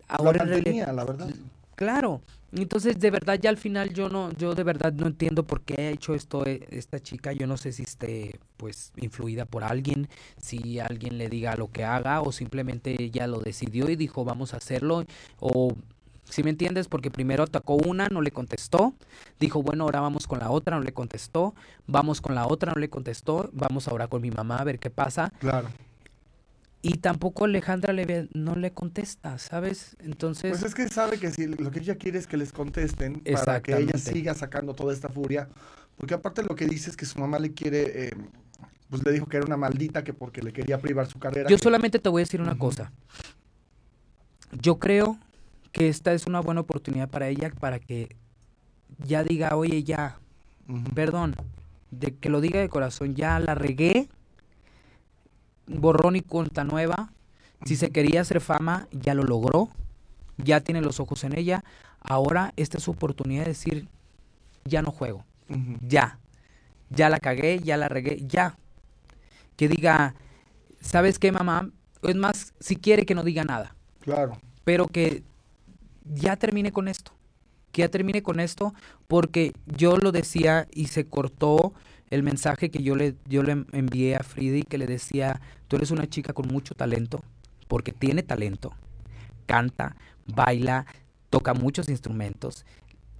Ahora 0.07 0.45
la, 0.45 0.93
la 0.93 1.03
verdad. 1.05 1.33
Claro. 1.73 2.21
Entonces, 2.51 2.99
de 2.99 3.09
verdad, 3.09 3.39
ya 3.41 3.49
al 3.49 3.57
final 3.57 3.93
yo 3.95 4.07
no, 4.07 4.31
yo 4.33 4.53
de 4.53 4.63
verdad 4.63 4.93
no 4.93 5.07
entiendo 5.07 5.43
por 5.43 5.61
qué 5.61 5.81
ha 5.81 5.89
hecho 5.89 6.13
esto 6.13 6.45
eh, 6.45 6.67
esta 6.69 6.99
chica. 6.99 7.33
Yo 7.33 7.47
no 7.47 7.57
sé 7.57 7.71
si 7.71 7.81
esté, 7.81 8.39
pues, 8.57 8.93
influida 8.97 9.45
por 9.45 9.63
alguien, 9.63 10.07
si 10.39 10.79
alguien 10.79 11.17
le 11.17 11.29
diga 11.29 11.55
lo 11.55 11.71
que 11.71 11.83
haga, 11.83 12.21
o 12.21 12.31
simplemente 12.31 12.95
ella 13.01 13.25
lo 13.25 13.39
decidió 13.39 13.89
y 13.89 13.95
dijo, 13.95 14.23
vamos 14.23 14.53
a 14.53 14.57
hacerlo, 14.57 15.03
o 15.39 15.75
¿Sí 16.29 16.43
me 16.43 16.49
entiendes? 16.49 16.87
Porque 16.87 17.11
primero 17.11 17.43
atacó 17.43 17.75
una, 17.75 18.07
no 18.07 18.21
le 18.21 18.31
contestó. 18.31 18.93
Dijo, 19.39 19.61
bueno, 19.61 19.83
ahora 19.85 20.01
vamos 20.01 20.27
con 20.27 20.39
la 20.39 20.49
otra, 20.49 20.77
no 20.77 20.83
le 20.83 20.93
contestó. 20.93 21.55
Vamos 21.87 22.21
con 22.21 22.35
la 22.35 22.47
otra, 22.47 22.73
no 22.73 22.79
le 22.79 22.89
contestó. 22.89 23.49
Vamos 23.53 23.87
ahora 23.87 24.07
con 24.07 24.21
mi 24.21 24.31
mamá 24.31 24.57
a 24.57 24.63
ver 24.63 24.79
qué 24.79 24.89
pasa. 24.89 25.31
Claro. 25.39 25.69
Y 26.81 26.97
tampoco 26.97 27.45
Alejandra 27.45 27.93
le, 27.93 28.27
no 28.33 28.55
le 28.55 28.71
contesta, 28.71 29.39
¿sabes? 29.39 29.97
Entonces... 29.99 30.51
Pues 30.51 30.63
es 30.63 30.75
que 30.75 30.87
sabe 30.87 31.17
que 31.17 31.31
si 31.31 31.47
lo 31.47 31.71
que 31.71 31.79
ella 31.79 31.95
quiere 31.95 32.19
es 32.19 32.27
que 32.27 32.37
les 32.37 32.51
contesten 32.51 33.23
para 33.23 33.61
que 33.61 33.75
ella 33.75 33.97
siga 33.97 34.35
sacando 34.35 34.75
toda 34.75 34.93
esta 34.93 35.09
furia. 35.09 35.49
Porque 35.97 36.13
aparte 36.13 36.43
lo 36.43 36.55
que 36.55 36.65
dice 36.65 36.91
es 36.91 36.97
que 36.97 37.05
su 37.05 37.19
mamá 37.19 37.39
le 37.39 37.53
quiere... 37.53 38.07
Eh, 38.07 38.13
pues 38.89 39.03
le 39.03 39.11
dijo 39.11 39.25
que 39.25 39.37
era 39.37 39.45
una 39.45 39.57
maldita, 39.57 40.03
que 40.03 40.13
porque 40.13 40.43
le 40.43 40.53
quería 40.53 40.79
privar 40.79 41.07
su 41.07 41.17
carrera. 41.17 41.49
Yo 41.49 41.57
solamente 41.57 41.97
te 41.97 42.07
voy 42.07 42.21
a 42.21 42.23
decir 42.23 42.39
una 42.39 42.55
cosa. 42.55 42.91
Yo 44.51 44.77
creo 44.77 45.17
que 45.75 45.89
esta 45.89 46.13
es 46.13 46.25
una 46.25 46.39
buena 46.39 46.61
oportunidad 46.61 47.09
para 47.09 47.27
ella 47.27 47.51
para 47.59 47.79
que 47.79 48.15
ya 49.05 49.25
diga, 49.25 49.57
oye, 49.57 49.83
ya, 49.83 50.19
perdón, 50.93 51.35
de 51.91 52.15
que 52.15 52.29
lo 52.29 52.39
diga 52.39 52.61
de 52.61 52.69
corazón, 52.69 53.13
ya 53.13 53.37
la 53.39 53.55
regué, 53.55 54.07
borrón 55.67 56.15
y 56.15 56.21
cuenta 56.21 56.63
nueva, 56.63 57.11
si 57.65 57.75
se 57.75 57.89
quería 57.89 58.21
hacer 58.21 58.39
fama, 58.39 58.87
ya 58.93 59.13
lo 59.15 59.23
logró, 59.23 59.67
ya 60.37 60.61
tiene 60.61 60.79
los 60.79 61.01
ojos 61.01 61.25
en 61.25 61.37
ella, 61.37 61.65
ahora 61.99 62.53
esta 62.55 62.77
es 62.77 62.85
su 62.85 62.91
oportunidad 62.91 63.43
de 63.43 63.49
decir, 63.49 63.89
ya 64.63 64.81
no 64.81 64.91
juego, 64.91 65.25
ya, 65.81 66.19
ya 66.89 67.09
la 67.09 67.19
cagué, 67.19 67.59
ya 67.59 67.75
la 67.75 67.89
regué, 67.89 68.25
ya, 68.25 68.57
que 69.57 69.67
diga, 69.67 70.15
¿sabes 70.79 71.19
qué, 71.19 71.33
mamá? 71.33 71.69
Es 72.01 72.15
más, 72.15 72.53
si 72.61 72.77
quiere 72.77 73.05
que 73.05 73.13
no 73.13 73.23
diga 73.23 73.43
nada. 73.43 73.75
Claro. 73.99 74.39
Pero 74.63 74.87
que 74.87 75.23
ya 76.05 76.35
termine 76.35 76.71
con 76.71 76.87
esto. 76.87 77.11
Que 77.71 77.81
ya 77.81 77.89
termine 77.89 78.23
con 78.23 78.39
esto 78.39 78.73
porque 79.07 79.53
yo 79.65 79.97
lo 79.97 80.11
decía 80.11 80.67
y 80.73 80.87
se 80.87 81.07
cortó 81.07 81.73
el 82.09 82.23
mensaje 82.23 82.69
que 82.69 82.83
yo 82.83 82.95
le, 82.95 83.15
yo 83.27 83.43
le 83.43 83.65
envié 83.71 84.15
a 84.15 84.23
Fridi 84.23 84.63
que 84.63 84.77
le 84.77 84.85
decía, 84.85 85.41
tú 85.67 85.75
eres 85.75 85.91
una 85.91 86.07
chica 86.07 86.33
con 86.33 86.47
mucho 86.47 86.75
talento, 86.75 87.21
porque 87.67 87.91
tiene 87.91 88.23
talento, 88.23 88.73
canta, 89.45 89.95
baila, 90.25 90.85
toca 91.29 91.53
muchos 91.53 91.89
instrumentos. 91.89 92.65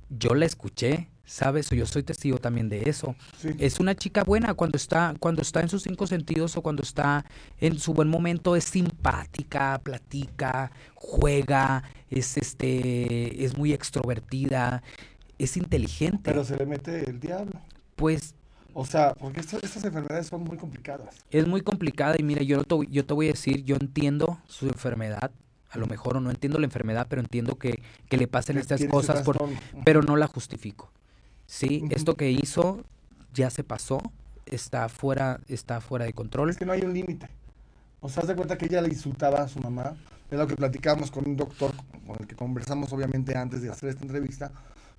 Yo 0.09 0.35
la 0.35 0.45
escuché, 0.45 1.09
¿sabes? 1.25 1.69
Yo 1.69 1.85
soy 1.85 2.03
testigo 2.03 2.37
también 2.37 2.69
de 2.69 2.89
eso. 2.89 3.15
Es 3.59 3.79
una 3.79 3.95
chica 3.95 4.23
buena 4.23 4.53
cuando 4.53 4.77
está, 4.77 5.13
cuando 5.19 5.41
está 5.41 5.61
en 5.61 5.69
sus 5.69 5.83
cinco 5.83 6.07
sentidos 6.07 6.55
o 6.57 6.61
cuando 6.61 6.83
está 6.83 7.25
en 7.59 7.79
su 7.79 7.93
buen 7.93 8.07
momento, 8.07 8.55
es 8.55 8.65
simpática, 8.65 9.79
platica, 9.83 10.71
juega, 10.93 11.83
es 12.09 12.37
este, 12.37 13.43
es 13.43 13.57
muy 13.57 13.73
extrovertida, 13.73 14.83
es 15.37 15.57
inteligente. 15.57 16.21
Pero 16.23 16.43
se 16.43 16.55
le 16.57 16.65
mete 16.65 17.09
el 17.09 17.19
diablo. 17.19 17.59
Pues 17.95 18.35
o 18.77 18.85
sea, 18.85 19.13
porque 19.13 19.39
estas 19.39 19.85
enfermedades 19.85 20.27
son 20.27 20.43
muy 20.43 20.57
complicadas. 20.57 21.15
Es 21.31 21.47
muy 21.47 21.61
complicada 21.61 22.15
y 22.19 22.23
mira, 22.23 22.43
yo 22.43 22.61
te, 22.65 22.75
yo 22.89 23.05
te 23.05 23.13
voy 23.13 23.27
a 23.27 23.31
decir, 23.31 23.63
yo 23.63 23.77
entiendo 23.77 24.37
su 24.47 24.67
enfermedad, 24.67 25.31
a 25.69 25.77
lo 25.77 25.87
mejor 25.87 26.17
o 26.17 26.19
no 26.19 26.29
entiendo 26.29 26.59
la 26.59 26.65
enfermedad, 26.65 27.07
pero 27.09 27.21
entiendo 27.21 27.55
que, 27.55 27.81
que 28.09 28.17
le 28.17 28.27
pasen 28.27 28.57
estas 28.57 28.83
cosas, 28.87 29.21
por, 29.21 29.39
pero 29.85 30.01
no 30.01 30.17
la 30.17 30.27
justifico. 30.27 30.91
Sí, 31.45 31.83
esto 31.91 32.15
que 32.15 32.31
hizo 32.31 32.83
ya 33.33 33.49
se 33.49 33.63
pasó, 33.63 34.01
está 34.45 34.89
fuera, 34.89 35.39
está 35.47 35.81
fuera 35.81 36.05
de 36.05 36.13
control. 36.13 36.49
Es 36.49 36.57
que 36.57 36.65
no 36.65 36.71
hay 36.71 36.81
un 36.81 36.93
límite. 36.93 37.27
O 37.99 38.09
sea, 38.09 38.21
haz 38.21 38.27
de 38.27 38.35
cuenta 38.35 38.57
que 38.57 38.65
ella 38.65 38.81
le 38.81 38.89
insultaba 38.89 39.41
a 39.41 39.47
su 39.47 39.59
mamá, 39.59 39.95
es 40.29 40.37
lo 40.37 40.47
que 40.47 40.55
platicamos 40.55 41.11
con 41.11 41.27
un 41.27 41.35
doctor 41.35 41.71
con 42.05 42.17
el 42.19 42.27
que 42.27 42.35
conversamos 42.35 42.91
obviamente 42.93 43.35
antes 43.35 43.61
de 43.61 43.69
hacer 43.69 43.89
esta 43.89 44.03
entrevista, 44.03 44.51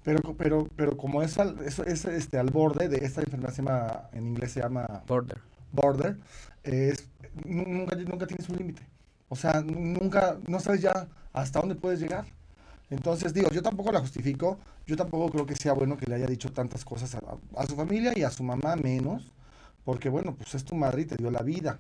pero, 0.03 0.35
pero, 0.37 0.69
pero 0.77 0.97
como 0.97 1.23
es, 1.23 1.39
al, 1.39 1.59
es, 1.65 1.79
este, 1.79 2.39
al 2.39 2.51
borde 2.51 2.89
de 2.89 3.05
esta 3.05 3.23
enfermedad, 3.23 3.53
se 3.53 3.63
llama, 3.63 4.09
en 4.13 4.27
inglés 4.27 4.53
se 4.53 4.61
llama 4.61 5.03
border. 5.07 5.39
Border, 5.73 6.17
es, 6.63 7.09
nunca, 7.45 7.97
nunca 7.97 8.27
tienes 8.27 8.49
un 8.49 8.57
límite. 8.57 8.83
O 9.29 9.37
sea, 9.37 9.61
nunca, 9.63 10.39
no 10.47 10.61
sabes 10.61 10.81
ya 10.83 11.09
hasta 11.33 11.61
dónde 11.61 11.75
puedes 11.75 12.01
llegar. 12.01 12.25
Entonces, 12.91 13.35
digo, 13.35 13.51
yo 13.51 13.63
tampoco 13.63 13.91
la 13.91 14.01
justifico, 14.01 14.59
yo 14.87 14.97
tampoco 14.97 15.31
creo 15.31 15.47
que 15.47 15.57
sea 15.57 15.73
bueno 15.73 15.97
que 15.97 16.07
le 16.07 16.15
haya 16.15 16.27
dicho 16.27 16.53
tantas 16.53 16.85
cosas 16.85 17.15
a, 17.15 17.21
a, 17.57 17.67
su 17.67 17.75
familia 17.75 18.13
y 18.15 18.23
a 18.23 18.31
su 18.31 18.45
mamá 18.45 18.77
menos, 18.77 19.33
porque 19.85 20.09
bueno, 20.09 20.35
pues 20.37 20.55
es 20.55 20.65
tu 20.65 20.75
madre 20.75 21.03
y 21.03 21.05
te 21.07 21.17
dio 21.17 21.31
la 21.31 21.43
vida. 21.43 21.79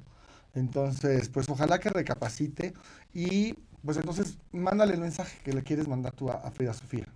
Entonces, 0.55 1.29
pues 1.29 1.49
ojalá 1.49 1.79
que 1.79 1.90
recapacite 1.90 2.75
y 3.14 3.55
pues 3.85 3.99
entonces 3.99 4.38
mándale 4.53 4.95
el 4.95 5.01
mensaje 5.01 5.38
que 5.45 5.53
le 5.53 5.62
quieres 5.62 5.87
mandar 5.87 6.12
tú 6.12 6.31
a, 6.31 6.35
a 6.35 6.51
Frida 6.51 6.73
Sofía. 6.73 7.07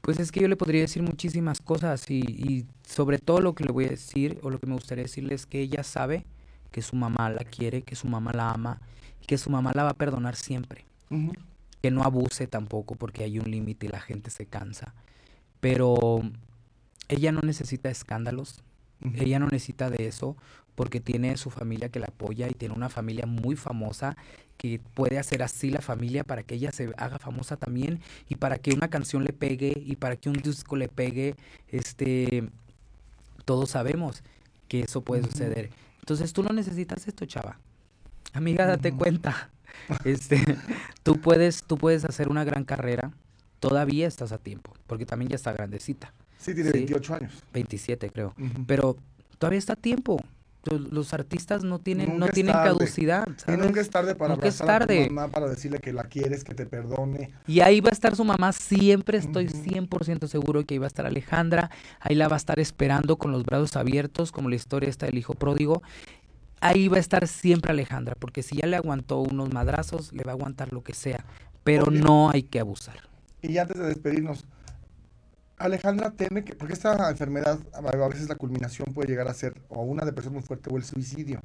Pues 0.00 0.18
es 0.18 0.32
que 0.32 0.40
yo 0.40 0.48
le 0.48 0.56
podría 0.56 0.80
decir 0.80 1.02
muchísimas 1.02 1.60
cosas 1.60 2.10
y, 2.10 2.66
sobre 2.86 3.18
todo 3.18 3.40
lo 3.40 3.54
que 3.54 3.64
le 3.64 3.72
voy 3.72 3.84
a 3.84 3.90
decir 3.90 4.38
o 4.42 4.50
lo 4.50 4.58
que 4.58 4.66
me 4.66 4.74
gustaría 4.74 5.04
decirle 5.04 5.34
es 5.34 5.46
que 5.46 5.60
ella 5.60 5.84
sabe 5.84 6.24
que 6.70 6.82
su 6.82 6.96
mamá 6.96 7.28
la 7.28 7.44
quiere, 7.44 7.82
que 7.82 7.96
su 7.96 8.08
mamá 8.08 8.32
la 8.32 8.50
ama 8.50 8.80
y 9.22 9.26
que 9.26 9.36
su 9.36 9.50
mamá 9.50 9.72
la 9.74 9.84
va 9.84 9.90
a 9.90 9.94
perdonar 9.94 10.36
siempre. 10.36 10.86
Que 11.82 11.90
no 11.90 12.02
abuse 12.02 12.46
tampoco 12.46 12.94
porque 12.94 13.24
hay 13.24 13.38
un 13.38 13.50
límite 13.50 13.86
y 13.86 13.88
la 13.88 14.00
gente 14.00 14.30
se 14.30 14.46
cansa. 14.46 14.94
Pero 15.60 16.20
ella 17.08 17.32
no 17.32 17.40
necesita 17.40 17.90
escándalos, 17.90 18.62
ella 19.14 19.38
no 19.38 19.46
necesita 19.46 19.90
de 19.90 20.06
eso 20.06 20.36
porque 20.74 21.00
tiene 21.00 21.36
su 21.36 21.50
familia 21.50 21.88
que 21.88 22.00
la 22.00 22.06
apoya 22.06 22.48
y 22.48 22.54
tiene 22.54 22.74
una 22.74 22.88
familia 22.88 23.26
muy 23.26 23.56
famosa 23.56 24.16
que 24.56 24.80
puede 24.94 25.18
hacer 25.18 25.42
así 25.42 25.70
la 25.70 25.80
familia 25.80 26.22
para 26.22 26.42
que 26.42 26.54
ella 26.54 26.70
se 26.70 26.92
haga 26.96 27.18
famosa 27.18 27.56
también 27.56 28.00
y 28.28 28.36
para 28.36 28.58
que 28.58 28.72
una 28.72 28.88
canción 28.88 29.24
le 29.24 29.32
pegue 29.32 29.72
y 29.84 29.96
para 29.96 30.16
que 30.16 30.28
un 30.28 30.36
disco 30.36 30.76
le 30.76 30.88
pegue, 30.88 31.34
este, 31.68 32.48
todos 33.44 33.70
sabemos 33.70 34.22
que 34.68 34.80
eso 34.80 35.02
puede 35.02 35.24
suceder. 35.24 35.70
Entonces 36.00 36.32
tú 36.32 36.42
no 36.42 36.50
necesitas 36.50 37.08
esto, 37.08 37.26
chava. 37.26 37.58
Amiga, 38.32 38.66
date 38.66 38.92
cuenta. 38.92 39.50
Este, 40.04 40.42
tú 41.02 41.20
puedes, 41.20 41.64
tú 41.64 41.76
puedes 41.76 42.04
hacer 42.04 42.28
una 42.28 42.44
gran 42.44 42.64
carrera. 42.64 43.12
Todavía 43.58 44.06
estás 44.06 44.32
a 44.32 44.38
tiempo, 44.38 44.72
porque 44.86 45.04
también 45.04 45.28
ya 45.28 45.36
está 45.36 45.52
grandecita. 45.52 46.12
Sí, 46.38 46.54
tiene 46.54 46.72
28 46.72 47.14
años. 47.14 47.32
27 47.52 48.10
creo. 48.10 48.34
Pero 48.66 48.96
todavía 49.38 49.58
está 49.58 49.74
a 49.74 49.76
tiempo. 49.76 50.18
Los 50.64 51.14
artistas 51.14 51.64
no 51.64 51.78
tienen 51.78 52.18
no 52.18 52.28
tienen 52.28 52.52
caducidad 52.52 53.26
y 53.48 53.52
nunca 53.52 53.80
es 53.80 53.88
tarde 53.88 54.14
para 54.14 54.34
abrazar 54.34 54.82
a 54.82 54.86
tu 54.86 54.92
mamá 54.92 55.28
para 55.28 55.48
decirle 55.48 55.78
que 55.78 55.90
la 55.90 56.04
quieres 56.04 56.44
que 56.44 56.52
te 56.52 56.66
perdone. 56.66 57.32
Y 57.46 57.60
ahí 57.60 57.80
va 57.80 57.88
a 57.88 57.92
estar 57.92 58.14
su 58.14 58.24
mamá 58.24 58.52
siempre 58.52 59.16
estoy 59.16 59.46
100% 59.46 60.26
seguro 60.26 60.66
que 60.66 60.74
ahí 60.74 60.78
va 60.78 60.84
a 60.84 60.88
estar 60.88 61.06
Alejandra. 61.06 61.70
Ahí 61.98 62.14
la 62.14 62.28
va 62.28 62.36
a 62.36 62.36
estar 62.36 62.60
esperando 62.60 63.16
con 63.16 63.32
los 63.32 63.42
brazos 63.44 63.74
abiertos 63.76 64.32
como 64.32 64.50
la 64.50 64.56
historia 64.56 64.90
está 64.90 65.06
del 65.06 65.16
hijo 65.16 65.32
pródigo 65.32 65.82
ahí 66.60 66.88
va 66.88 66.96
a 66.96 67.00
estar 67.00 67.26
siempre 67.26 67.72
Alejandra 67.72 68.14
porque 68.18 68.42
si 68.42 68.56
ya 68.56 68.66
le 68.66 68.76
aguantó 68.76 69.20
unos 69.20 69.52
madrazos 69.52 70.12
le 70.12 70.22
va 70.24 70.32
a 70.32 70.34
aguantar 70.34 70.72
lo 70.72 70.82
que 70.82 70.94
sea 70.94 71.24
pero 71.64 71.90
no 71.90 72.30
hay 72.30 72.42
que 72.42 72.60
abusar 72.60 72.96
y 73.42 73.58
antes 73.58 73.78
de 73.78 73.86
despedirnos 73.86 74.46
Alejandra 75.60 76.10
teme 76.10 76.42
que, 76.42 76.54
porque 76.54 76.72
esta 76.72 77.10
enfermedad 77.10 77.58
a 77.74 78.08
veces 78.08 78.30
la 78.30 78.34
culminación 78.34 78.94
puede 78.94 79.08
llegar 79.08 79.28
a 79.28 79.34
ser 79.34 79.60
o 79.68 79.82
una 79.82 80.06
depresión 80.06 80.32
muy 80.32 80.42
fuerte 80.42 80.70
o 80.72 80.76
el 80.78 80.84
suicidio. 80.84 81.42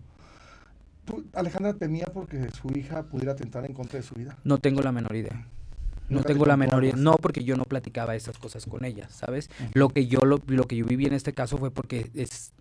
Alejandra 1.33 1.73
temía 1.73 2.05
porque 2.13 2.49
su 2.49 2.69
hija 2.77 3.03
pudiera 3.03 3.33
atentar 3.33 3.65
en 3.65 3.73
contra 3.73 3.99
de 3.99 4.03
su 4.03 4.15
vida? 4.15 4.37
No 4.45 4.57
tengo 4.57 4.81
la 4.81 4.93
menor 4.93 5.17
idea. 5.17 5.45
No 6.07 6.23
tengo 6.23 6.45
la 6.45 6.55
menor 6.55 6.85
idea. 6.85 6.95
No, 6.95 7.17
porque 7.17 7.43
yo 7.43 7.57
no 7.57 7.65
platicaba 7.65 8.15
esas 8.15 8.37
cosas 8.37 8.65
con 8.65 8.85
ella, 8.85 9.09
¿sabes? 9.09 9.49
Lo 9.73 9.89
que 9.89 10.07
yo 10.07 10.19
lo, 10.21 10.39
que 10.39 10.75
yo 10.77 10.85
viví 10.85 11.05
en 11.05 11.13
este 11.13 11.33
caso 11.33 11.57
fue 11.57 11.71
porque 11.71 12.09
es 12.13 12.53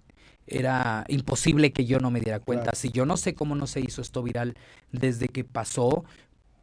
era 0.47 1.05
imposible 1.09 1.73
que 1.73 1.85
yo 1.85 1.99
no 1.99 2.11
me 2.11 2.21
diera 2.21 2.41
cuenta. 2.41 2.73
Si 2.75 2.91
yo 2.91 3.07
no 3.07 3.17
sé 3.17 3.35
cómo 3.35 3.55
no 3.55 3.67
se 3.67 3.81
hizo 3.81 4.03
esto 4.03 4.23
viral 4.23 4.55
desde 4.93 5.29
que 5.29 5.45
pasó, 5.45 6.05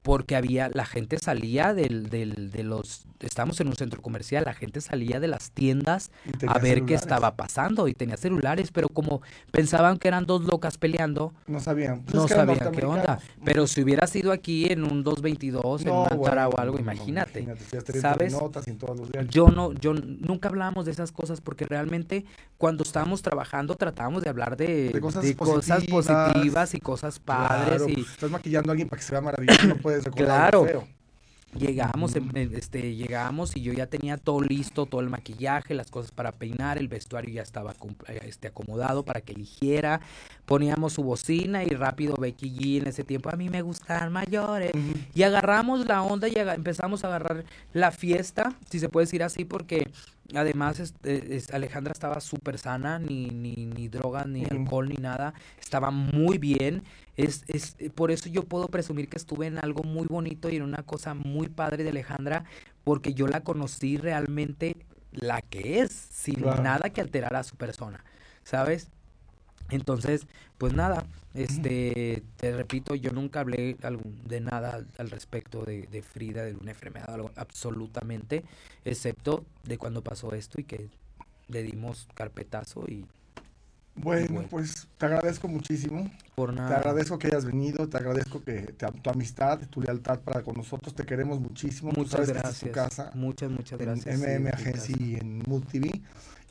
porque 0.03 0.35
había, 0.35 0.69
la 0.73 0.85
gente 0.85 1.19
salía 1.19 1.73
del, 1.73 2.09
del, 2.09 2.51
de 2.51 2.63
los, 2.63 3.05
estamos 3.19 3.59
en 3.59 3.67
un 3.67 3.75
centro 3.75 4.01
comercial, 4.01 4.43
la 4.45 4.53
gente 4.53 4.81
salía 4.81 5.19
de 5.19 5.27
las 5.27 5.51
tiendas 5.51 6.11
a 6.47 6.57
ver 6.57 6.85
qué 6.85 6.95
estaba 6.95 7.35
pasando 7.35 7.87
y 7.87 7.93
tenía 7.93 8.17
celulares, 8.17 8.71
pero 8.71 8.89
como 8.89 9.21
pensaban 9.51 9.97
que 9.97 10.07
eran 10.07 10.25
dos 10.25 10.43
locas 10.43 10.77
peleando, 10.77 11.33
no 11.45 11.59
sabían, 11.59 12.01
pues 12.01 12.15
no 12.15 12.27
sabían 12.27 12.71
qué 12.71 12.85
onda. 12.85 13.19
Pero 13.45 13.67
si 13.67 13.83
hubiera 13.83 14.07
sido 14.07 14.31
aquí 14.31 14.71
en 14.71 14.83
un 14.83 15.03
222, 15.03 15.83
en 15.83 15.91
una 15.91 16.09
bueno, 16.09 16.49
o 16.49 16.59
algo, 16.59 16.79
imagínate, 16.79 17.47
¿sabes? 17.99 18.35
Yo 19.29 19.49
no, 19.49 19.73
yo 19.73 19.93
nunca 19.93 20.49
hablábamos 20.49 20.85
de 20.85 20.91
esas 20.91 21.11
cosas 21.11 21.41
porque 21.41 21.65
realmente 21.65 22.25
cuando 22.57 22.83
estábamos 22.83 23.21
trabajando 23.21 23.75
tratábamos 23.75 24.23
de 24.23 24.29
hablar 24.29 24.57
de, 24.57 24.97
cosas, 24.99 25.25
positivas, 25.85 26.73
y 26.73 26.79
cosas 26.79 27.19
padres. 27.19 27.83
y, 27.87 27.93
pues, 27.93 28.09
estás 28.11 28.31
maquillando 28.31 28.71
a 28.71 28.73
alguien 28.73 28.89
para 28.89 28.99
que 28.99 29.05
se 29.05 29.11
vea 29.11 29.21
maravilloso, 29.21 29.75
claro. 30.15 30.85
Llegamos, 31.57 32.15
este, 32.15 32.95
llegamos 32.95 33.57
y 33.57 33.61
yo 33.61 33.73
ya 33.73 33.85
tenía 33.85 34.15
todo 34.15 34.39
listo, 34.39 34.85
todo 34.85 35.01
el 35.01 35.09
maquillaje, 35.09 35.73
las 35.73 35.91
cosas 35.91 36.11
para 36.11 36.31
peinar, 36.31 36.77
el 36.77 36.87
vestuario 36.87 37.33
ya 37.33 37.41
estaba 37.41 37.75
este, 38.23 38.47
acomodado 38.47 39.03
para 39.03 39.19
que 39.19 39.33
eligiera. 39.33 39.99
Poníamos 40.45 40.93
su 40.93 41.03
bocina 41.03 41.65
y 41.65 41.67
rápido 41.67 42.15
Becky 42.15 42.49
G 42.49 42.81
en 42.81 42.87
ese 42.87 43.03
tiempo, 43.03 43.29
a 43.29 43.35
mí 43.35 43.49
me 43.49 43.63
gustan 43.63 44.13
mayores. 44.13 44.71
Y 45.13 45.23
agarramos 45.23 45.85
la 45.85 46.01
onda 46.03 46.29
y 46.29 46.35
empezamos 46.37 47.03
a 47.03 47.07
agarrar 47.07 47.43
la 47.73 47.91
fiesta, 47.91 48.55
si 48.69 48.79
se 48.79 48.87
puede 48.87 49.07
decir 49.07 49.21
así, 49.21 49.43
porque 49.43 49.91
además 50.35 50.79
este, 50.79 51.41
Alejandra 51.53 51.91
estaba 51.91 52.19
súper 52.21 52.57
sana, 52.57 52.99
ni, 52.99 53.27
ni, 53.27 53.65
ni 53.65 53.87
drogas, 53.87 54.27
ni 54.27 54.45
alcohol, 54.45 54.89
ni 54.89 54.95
nada. 54.95 55.33
Estaba 55.59 55.91
muy 55.91 56.37
bien 56.37 56.83
es, 57.17 57.43
es, 57.47 57.75
por 57.93 58.11
eso 58.11 58.29
yo 58.29 58.43
puedo 58.43 58.67
presumir 58.67 59.09
que 59.09 59.17
estuve 59.17 59.47
en 59.47 59.57
algo 59.57 59.83
muy 59.83 60.07
bonito 60.07 60.49
y 60.49 60.55
en 60.55 60.63
una 60.63 60.83
cosa 60.83 61.13
muy 61.13 61.49
padre 61.49 61.83
de 61.83 61.89
Alejandra, 61.89 62.45
porque 62.83 63.13
yo 63.13 63.27
la 63.27 63.41
conocí 63.41 63.97
realmente 63.97 64.77
la 65.11 65.41
que 65.41 65.81
es, 65.81 65.91
sin 65.91 66.41
nada 66.41 66.89
que 66.89 67.01
alterara 67.01 67.39
a 67.39 67.43
su 67.43 67.57
persona, 67.57 68.03
¿sabes? 68.43 68.89
Entonces, 69.71 70.27
pues 70.57 70.73
nada, 70.73 71.05
este, 71.33 72.23
te 72.37 72.55
repito, 72.55 72.93
yo 72.95 73.11
nunca 73.11 73.39
hablé 73.39 73.77
de 74.25 74.41
nada 74.41 74.85
al 74.97 75.09
respecto 75.09 75.63
de, 75.63 75.87
de 75.91 76.01
Frida, 76.01 76.43
de 76.43 76.53
una 76.55 76.71
enfermedad, 76.71 77.19
absolutamente, 77.35 78.43
excepto 78.85 79.45
de 79.63 79.77
cuando 79.77 80.03
pasó 80.03 80.33
esto 80.33 80.59
y 80.59 80.65
que 80.65 80.89
le 81.47 81.63
dimos 81.63 82.07
carpetazo 82.13 82.85
y 82.87 83.05
bueno, 83.95 84.45
pues 84.49 84.87
te 84.97 85.05
agradezco 85.05 85.47
muchísimo. 85.47 86.09
Por 86.35 86.53
nada. 86.53 86.69
Te 86.69 86.75
agradezco 86.75 87.19
que 87.19 87.27
hayas 87.27 87.45
venido, 87.45 87.87
te 87.89 87.97
agradezco 87.97 88.41
que 88.41 88.73
tu 89.03 89.09
amistad, 89.09 89.59
tu 89.69 89.81
lealtad 89.81 90.19
para 90.21 90.43
con 90.43 90.55
nosotros, 90.55 90.95
te 90.95 91.05
queremos 91.05 91.39
muchísimo. 91.39 91.91
Muchas 91.91 92.29
gracias. 92.29 92.71
casa, 92.71 93.11
muchas, 93.13 93.51
muchas 93.51 93.77
gracias. 93.77 94.21
En 94.21 94.43
MM 94.43 94.47
Agency 94.47 94.95
y 94.97 95.15
en 95.15 95.39
Multv. 95.39 96.01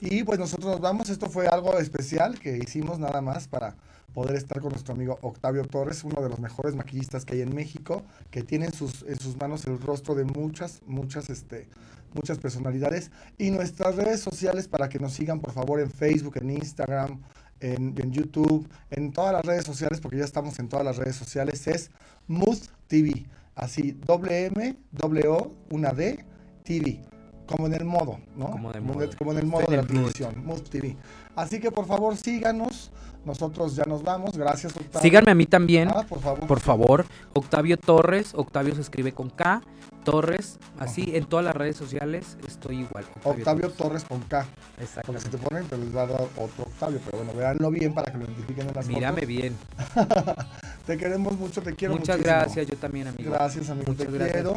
Y 0.01 0.25
pues 0.25 0.39
nosotros 0.39 0.73
nos 0.73 0.81
vamos. 0.81 1.11
Esto 1.11 1.29
fue 1.29 1.47
algo 1.47 1.79
especial 1.79 2.39
que 2.39 2.57
hicimos 2.57 2.99
nada 2.99 3.21
más 3.21 3.47
para 3.47 3.77
poder 4.15 4.35
estar 4.35 4.61
con 4.61 4.71
nuestro 4.71 4.95
amigo 4.95 5.19
Octavio 5.21 5.65
Torres, 5.67 6.03
uno 6.05 6.23
de 6.23 6.29
los 6.31 6.41
mejores 6.41 6.75
maquillistas 6.75 7.25
que 7.25 7.35
hay 7.35 7.43
en 7.43 7.55
México, 7.55 8.03
que 8.31 8.43
tiene 8.43 8.67
en 8.67 8.73
sus, 8.73 9.03
en 9.03 9.21
sus 9.21 9.37
manos 9.37 9.67
el 9.67 9.79
rostro 9.79 10.15
de 10.15 10.25
muchas, 10.25 10.81
muchas, 10.87 11.29
este, 11.29 11.69
muchas 12.15 12.39
personalidades. 12.39 13.11
Y 13.37 13.51
nuestras 13.51 13.97
redes 13.97 14.21
sociales 14.21 14.69
para 14.69 14.89
que 14.89 14.99
nos 14.99 15.13
sigan, 15.13 15.39
por 15.39 15.53
favor, 15.53 15.81
en 15.81 15.91
Facebook, 15.91 16.39
en 16.39 16.51
Instagram, 16.51 17.21
en, 17.61 18.11
YouTube, 18.11 18.67
en 18.91 19.13
todas 19.13 19.35
las 19.35 19.45
redes 19.45 19.67
sociales, 19.67 20.01
porque 20.01 20.17
ya 20.17 20.25
estamos 20.25 20.59
en 20.59 20.69
todas 20.69 20.85
las 20.85 20.97
redes 20.97 21.17
sociales, 21.17 21.67
es 21.67 21.91
Mood 22.27 22.59
TV. 22.89 23.27
Así, 23.55 23.93
doble 23.93 24.47
M, 24.47 24.77
doble 24.93 25.29
O, 25.29 25.53
una 25.69 25.93
D, 25.93 26.25
TV. 26.65 27.03
Como 27.51 27.67
en 27.67 27.75
el 27.75 27.85
modo, 27.85 28.19
¿no? 28.37 28.51
Como, 28.51 28.71
en 28.71 28.77
el 28.77 29.47
modo 29.47 29.67
de 29.69 29.77
la 29.77 29.83
televisión, 29.83 30.45
Mood 30.45 30.63
TV. 30.63 30.97
Así 31.35 31.59
que 31.59 31.71
por 31.71 31.87
favor 31.87 32.17
síganos. 32.17 32.91
Nosotros 33.25 33.77
ya 33.77 33.85
nos 33.85 34.03
vamos. 34.03 34.37
Gracias, 34.37 34.75
Octavio. 34.77 35.01
Síganme 35.01 35.31
a 35.31 35.35
mí 35.35 35.47
también. 35.47 35.91
Ah, 35.95 36.05
por 36.09 36.21
favor. 36.21 36.47
Por 36.47 36.61
favor. 36.61 37.07
Octavio 37.35 37.77
Torres. 37.77 38.33
Octavio 38.35 38.75
se 38.75 38.81
escribe 38.81 39.13
con 39.13 39.31
K. 39.31 39.63
Torres, 40.05 40.59
así 40.79 41.13
en 41.15 41.25
todas 41.27 41.45
las 41.45 41.55
redes 41.55 41.77
sociales 41.77 42.37
estoy 42.47 42.81
igual. 42.81 43.05
Octavio, 43.23 43.71
Torres. 43.71 44.05
con 44.05 44.21
K. 44.21 44.47
Exacto. 44.81 45.13
Porque 45.13 45.23
si 45.23 45.29
te 45.29 45.39
ponen, 45.39 45.65
pues 45.67 45.81
les 45.81 45.95
va 45.95 46.03
a 46.03 46.07
dar 46.07 46.23
otro 46.37 46.65
Octavio, 46.65 47.01
pero 47.05 47.19
bueno, 47.19 47.39
véanlo 47.39 47.71
bien 47.71 47.93
para 47.93 48.11
que 48.11 48.19
lo 48.19 48.25
identifiquen 48.25 48.69
en 48.69 48.75
las 48.75 48.87
Mírame 48.87 49.27
bien. 49.27 49.57
te 50.87 50.97
queremos 50.97 51.37
mucho, 51.39 51.63
te 51.63 51.75
quiero 51.75 51.95
Muchas 51.95 52.19
gracias, 52.19 52.67
yo 52.67 52.77
también, 52.77 53.09
amigo. 53.09 53.31
Gracias, 53.31 53.69
amigo, 53.71 53.95
te 53.95 54.07
quiero. 54.07 54.55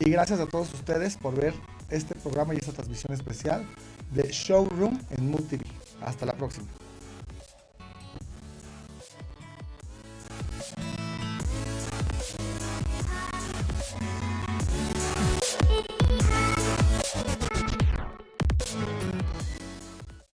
y 0.00 0.10
gracias 0.10 0.40
a 0.40 0.46
todos 0.46 0.72
ustedes 0.72 1.16
por 1.16 1.34
ver 1.34 1.54
este 1.90 2.14
programa 2.14 2.54
y 2.54 2.58
esta 2.58 2.72
transmisión 2.72 3.12
especial 3.12 3.66
de 4.12 4.28
Showroom 4.30 4.98
en 5.16 5.30
MultiV. 5.30 5.62
Hasta 6.00 6.24
la 6.26 6.34
próxima. 6.34 6.66